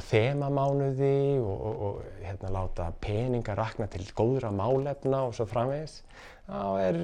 [0.08, 6.02] þemamánuði og, og, og hérna, láta peninga rakna til góðra málefna og svo framvegis.
[6.48, 7.00] Þá er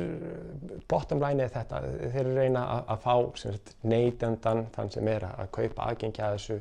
[0.87, 1.81] bottom line er þetta,
[2.13, 6.37] þeir eru reyna að, að fá sagt, neytendan, þann sem er að kaupa aðgengja að
[6.37, 6.59] þessu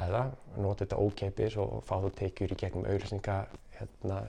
[0.00, 0.22] eða
[0.56, 3.40] nota þetta ókeipis og fá þú tekjur í gegnum auðlýsinga
[3.80, 4.22] hérna,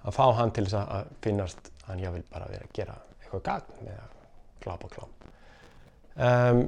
[0.00, 3.42] að fá hann til þess að- að finnast hann jáfnvel bara verið að gera eitthvað
[3.50, 4.16] gagn með að
[4.64, 5.12] glápa klám
[6.16, 6.62] um,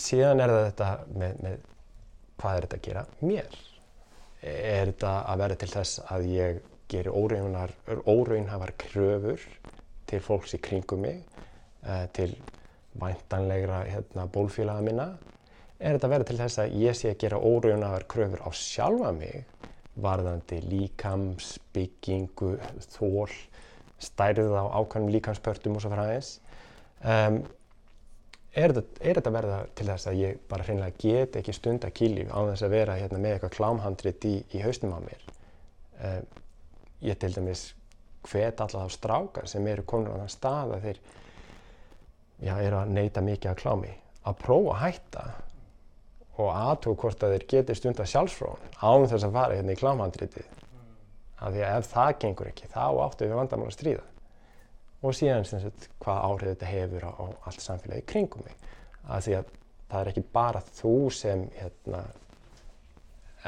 [0.00, 0.90] síðan er það þetta
[1.20, 1.58] með, með
[2.40, 3.58] hvað er þetta að gera mér
[4.40, 7.74] er þetta að vera til þess að ég geri óraunar,
[8.08, 9.42] óraunhafar kröfur
[10.10, 11.20] til fólks í kringum mig
[11.86, 12.32] uh, til
[12.98, 15.10] væntanlegra hérna, bólfélaga minna
[15.78, 19.12] er þetta að vera til þess að ég sé að gera óraunar kröfur á sjálfa
[19.16, 19.44] mig
[20.00, 22.54] varðandi líkams, byggingu,
[22.94, 23.32] þól,
[24.00, 26.30] stærð á ákvæmum líkamspörtum og svo fræðis.
[27.00, 27.42] Um,
[28.54, 32.32] er, þetta, að verða til þess að ég bara hreinlega get ekki stund að kýlíf
[32.34, 35.28] á þess að vera hérna, með eitthvað klámhandrit í, í haustum á mér?
[36.00, 36.26] Um,
[37.06, 37.64] ég til dæmis
[38.28, 41.00] hvet alla þá strákar sem eru komin á þann stað að þeir
[42.40, 43.94] já, eru að neyta mikið af klámi
[44.28, 45.24] að prófa að hætta
[46.40, 49.80] og aðtók hvort að þeir geti stund að sjálfsfrón án þess að fara hérna í
[49.80, 50.48] klámhandritið
[51.40, 54.09] af því að ef það gengur ekki þá áttu við vandamál að stríða
[55.00, 58.56] og síðan sagt hvað áhrif þetta hefur á, á allt samfélagi kringum mig.
[59.08, 59.54] Af því að
[59.90, 62.02] það er ekki bara þú sem hérna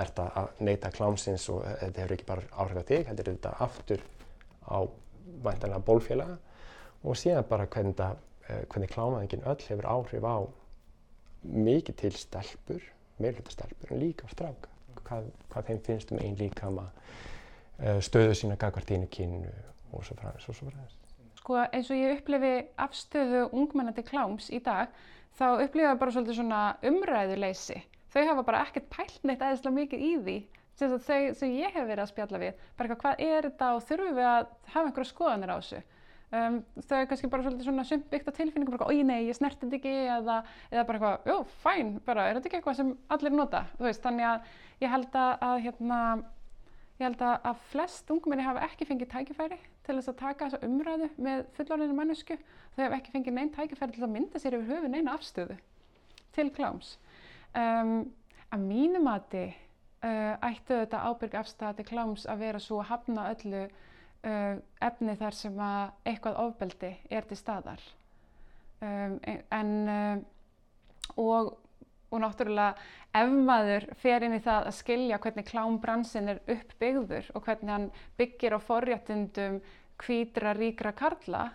[0.00, 4.04] ert að neyta klámsins og þetta hefur ekki bara áhrif á þig, er þetta aftur
[4.64, 4.78] á
[5.44, 6.38] væntanlega bólfélaga.
[7.02, 8.16] Og síðan bara hvernig, þetta,
[8.48, 10.38] eh, hvernig klámaðingin öll hefur áhrif á
[11.42, 12.82] mikið til stelpur,
[13.18, 14.70] meirluta stelpur en líka á stráka,
[15.02, 16.88] hvað, hvað þeim finnst um einn líkama
[17.78, 19.52] eh, stöðu sína gagvart einu kynnu
[19.92, 21.01] og svo fræðis og svo fræðis.
[21.42, 22.52] Sko eins og ég upplifi
[22.84, 24.92] afstöðu ungmennandi kláms í dag
[25.34, 27.80] þá upplifa bara svolítið svona umræðuleysi.
[28.12, 30.36] Þau hafa bara ekkert pælt neitt eðislega mikið í því
[30.78, 32.60] sem þau sem ég hef verið að spjalla við.
[32.78, 35.80] Bara eitthvað hvað er þetta og þurfum við að hafa einhverja skoðanir á þessu.
[36.32, 39.36] Um, þau er kannski bara svolítið svona sumt byggt á tilfinningum, bara oi nei, ég
[39.36, 40.36] snerti þetta ekki eða,
[40.70, 44.00] eða bara eitthvað, jú, fæn, bara er þetta ekki eitthvað sem allir nota, þú veist,
[44.06, 44.54] þannig að
[44.86, 45.98] ég held að, að hérna,
[47.02, 50.68] ég held að, að flest ungmenni hafa ekki fengið tækifæri til þess að taka þessa
[50.68, 52.38] umræðu með fullorðinu mannesku,
[52.76, 55.58] þau hafa ekki fengið neinn tækifæri til að mynda sér yfir höfu neina afstöðu
[56.32, 56.96] til kláms.
[57.58, 57.96] Um,
[58.54, 63.32] að mínu mati uh, ættu þetta ábyrg afstæða til kláms að vera svo að hafna
[63.34, 63.66] öllu
[64.22, 67.80] Uh, efni þar sem að eitthvað ofbeldi er til staðar
[68.78, 69.16] um,
[69.50, 70.20] en uh,
[71.18, 71.48] og,
[72.12, 72.76] og náttúrulega
[73.22, 77.88] ef maður fer inn í það að skilja hvernig klámbransin er uppbyggður og hvernig hann
[78.20, 79.58] byggir á forréttundum
[80.02, 81.48] hvítra ríkra karla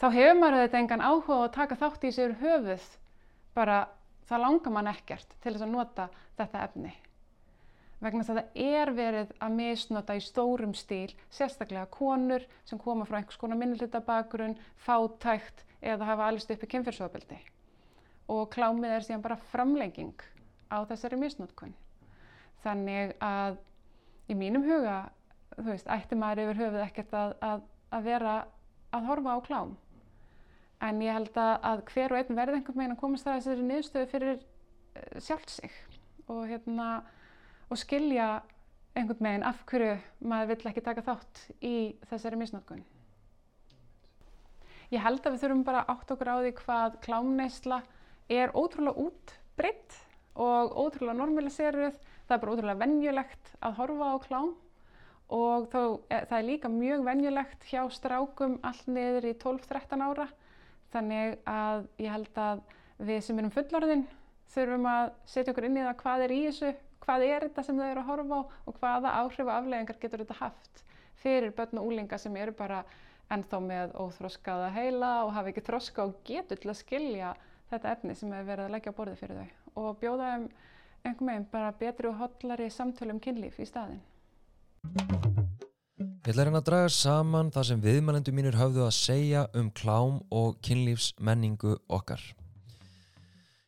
[0.00, 2.90] þá hefur maður þetta engan áhuga að taka þátt í sér höfuð
[3.54, 3.84] bara
[4.28, 6.08] það langar mann ekkert til þess að nota
[6.38, 6.94] þetta efni
[8.04, 13.06] vegna þess að það er verið að misnota í stórum stíl, sérstaklega konur sem koma
[13.08, 17.40] frá einhvers konar minnilitabakurinn, fátækt eða hafa alveg upp í kynfyrsofaböldi.
[18.32, 20.14] Og klámið er síðan bara framlenging
[20.72, 21.74] á þessari misnotkun.
[22.64, 23.58] Þannig að
[24.32, 25.10] í mínum huga,
[25.58, 28.36] þú veist, ætti maður yfir höfuð ekkert að, að, að vera
[28.94, 29.74] að horfa á klám.
[30.84, 33.68] En ég held að, að hver og einn verði einhvern veginn að komast það þessari
[33.68, 35.76] niðurstöðu fyrir uh, sjálfsig.
[36.32, 36.88] Og hérna,
[37.68, 38.28] og skilja
[38.94, 39.94] einhvern veginn af hverju
[40.24, 41.76] maður vill ekki taka þátt í
[42.08, 42.84] þessari misnótkun.
[44.92, 47.80] Ég held að við þurfum bara átt okkur á því hvað klámneisla
[48.28, 49.98] er ótrúlega útbreytt
[50.34, 51.96] og ótrúlega normaliseruð.
[52.24, 54.54] Það er bara ótrúlega venjulegt að horfa á klám
[55.34, 60.28] og þó, e, það er líka mjög venjulegt hjá strákum allt niður í 12-13 ára.
[60.94, 62.64] Þannig að ég held að
[62.98, 64.04] við sem erum fullorðin
[64.54, 67.78] þurfum að setja okkur inn í það hvað er í þessu, hvað er þetta sem
[67.80, 70.84] þau eru að horfa á og hvaða áhrif og afleggingar getur þetta haft
[71.24, 72.84] fyrir börn og úlinga sem eru bara
[73.32, 77.32] ennþá með óþroskaða heila og hafa ekki þroska og getur til að skilja
[77.74, 80.48] þetta efni sem hefur verið að leggja á borði fyrir þau og bjóða um
[81.04, 84.00] einhvern veginn bara betri og hotlari samtölu um kynlíf í staðin.
[86.24, 90.22] Ég ætla hérna að draga saman það sem viðmælendu mínir höfðu að segja um klám
[90.32, 92.22] og kynlífsmenningu okkar.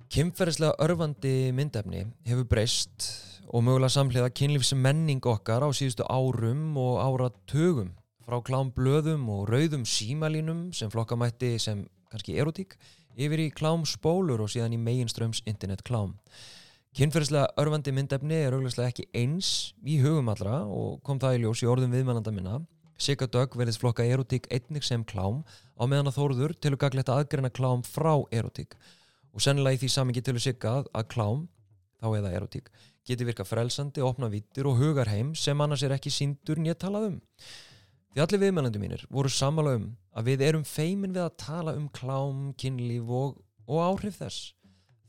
[0.09, 3.11] Kymferðislega örfandi myndefni hefur breyst
[3.53, 7.93] og mögulega samhliða kynlífsmenning okkar á síðustu árum og áratugum
[8.27, 12.77] frá klámblöðum og rauðum símalínum sem flokkamætti sem kannski erotík
[13.17, 16.15] yfir í klámspólur og síðan í meginströms internet klám.
[16.97, 21.63] Kynferðislega örfandi myndefni er augljóslega ekki eins í hugum allra og kom það í ljós
[21.65, 22.61] í orðum viðmælanda minna.
[22.97, 25.43] Sigga Dögg verðist flokka erotík einnig sem klám
[25.77, 28.79] á meðan að þóruður til að gagleta aðgreina klám frá erotík
[29.37, 31.43] og sennilega í því samingi til að sigga að klám,
[32.01, 32.71] þá eða erotík,
[33.05, 37.19] geti virka frelsandi, opna vittir og hugarheim sem annars er ekki síndur nýtt talað um.
[38.17, 41.89] Því allir viðmælandi mínir voru sammála um að við erum feimin við að tala um
[41.93, 44.53] klám, kynlíf og, og áhrif þess.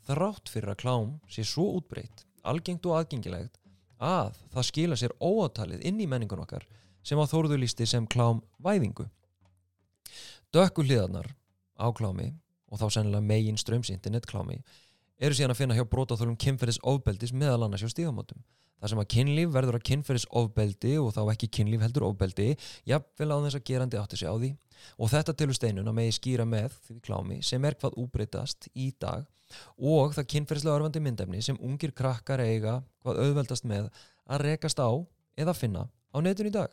[0.07, 3.59] Þrátt fyrir að klám sé svo útbreytt, algengt og aðgengilegt
[4.03, 6.67] að það skila sér óátalið inn í menningun okkar
[7.07, 9.07] sem að þóruðu lísti sem klám væðingu.
[10.53, 11.31] Dökku hliðarnar
[11.79, 12.33] á klámi
[12.67, 14.59] og þá sennilega megin ströms internetklámi
[15.17, 18.43] eru síðan að finna hjá brótaþólum kynferðis ofbeldis meðal annars hjá stígamótum.
[18.77, 22.51] Það sem að kynlíf verður að kynferðis ofbeldi og þá ekki kynlíf heldur ofbeldi,
[22.85, 24.51] jafnvel á þess að gerandi átti sig á því
[25.01, 28.91] og þetta tilur steinun að megi skýra með því klámi sem er hvað úbreytast í
[29.01, 29.25] dag
[29.77, 33.87] og það kynferðislega örfandi myndefni sem ungir krakkar eiga hvað auðveldast með
[34.27, 34.89] að rekast á
[35.39, 36.69] eða finna á netun í dag.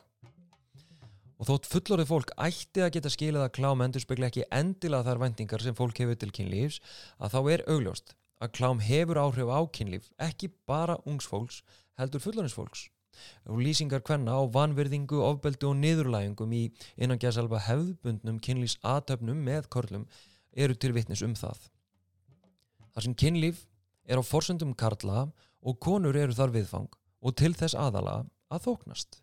[1.38, 5.22] Og þótt fullorðið fólk ætti að geta skilið að klám endur spekla ekki endilega þar
[5.24, 6.80] vendingar sem fólk hefur til kynlífs
[7.18, 11.62] að þá er augljóst að klám hefur áhrif á kynlíf ekki bara ungs fólks
[12.00, 12.88] heldur fullorðins fólks
[13.46, 16.62] og lýsingar hvenna á vanverðingu, ofbeldu og niðurlægingum í
[16.96, 20.08] innan gæðsalva hefðbundnum kynlífs aðtöfnum með körlum
[20.50, 21.60] eru til vittnis um það.
[22.94, 23.64] Þar sem kynlíf
[24.06, 25.28] er á forsöndum karla
[25.62, 26.90] og konur eru þar viðfang
[27.24, 29.20] og til þess aðala að þóknast.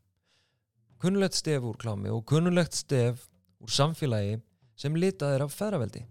[1.02, 3.28] Kunnulegt stef úr klámi og kunnulegt stef
[3.62, 4.40] úr samfélagi
[4.80, 6.04] sem litað er af feðraveldi.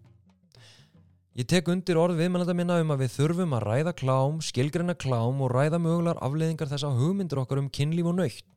[1.38, 5.38] Ég tek undir orð viðmælanda minna um að við þurfum að ræða klám, skilgreina klám
[5.44, 8.48] og ræða mögulegar afleiðingar þess að hugmyndir okkar um kynlíf og nöytt.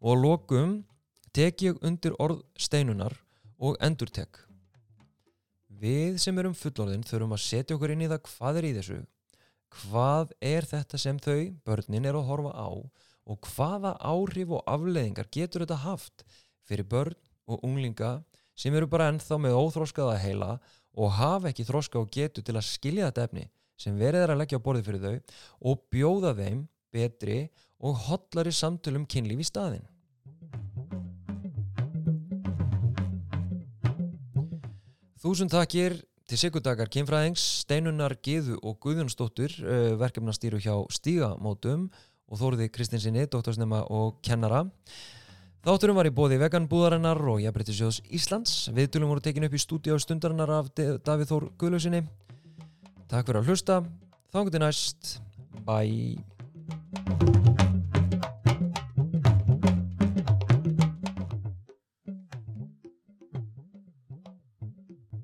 [0.00, 0.70] Og lokum
[1.36, 3.18] tek ég undir orð steinunar
[3.60, 4.40] og endur tek.
[5.68, 8.98] Við sem erum fullorðin þurfum að setja okkur inn í það hvað er í þessu,
[9.76, 12.68] hvað er þetta sem þau, börnin, er að horfa á
[13.26, 16.24] og hvaða áhrif og afleiðingar getur þetta haft
[16.64, 18.22] fyrir börn og unglinga
[18.56, 20.50] sem eru bara ennþá með óþróskaða heila
[20.96, 24.40] og hafa ekki þróska og getu til að skilja þetta efni sem verið er að
[24.40, 25.16] leggja á borðið fyrir þau
[25.70, 26.64] og bjóða þeim
[26.96, 27.38] betri
[27.84, 29.84] og hotlari samtölum kynlíf í staðin.
[35.20, 41.88] Þúsund takkir til Sigurdakar kynfræðings, Steinunar Gíðu og Guðjónsdóttur uh, verkefnastýru hjá Stígamótum
[42.26, 44.64] og Þóriði Kristinsinni, doktorsnema og kennara.
[45.66, 48.52] Þátturum var í bóði veganbúðarinnar og Jafnbryttisjóðs Íslands.
[48.70, 52.04] Viðtölum voru tekin upp í stúdíu á stundarinnar af Davíð Þór Guðlausinni.
[53.10, 53.80] Takk fyrir að hlusta.
[54.30, 55.16] Þá getur næst.
[55.66, 56.22] Bye.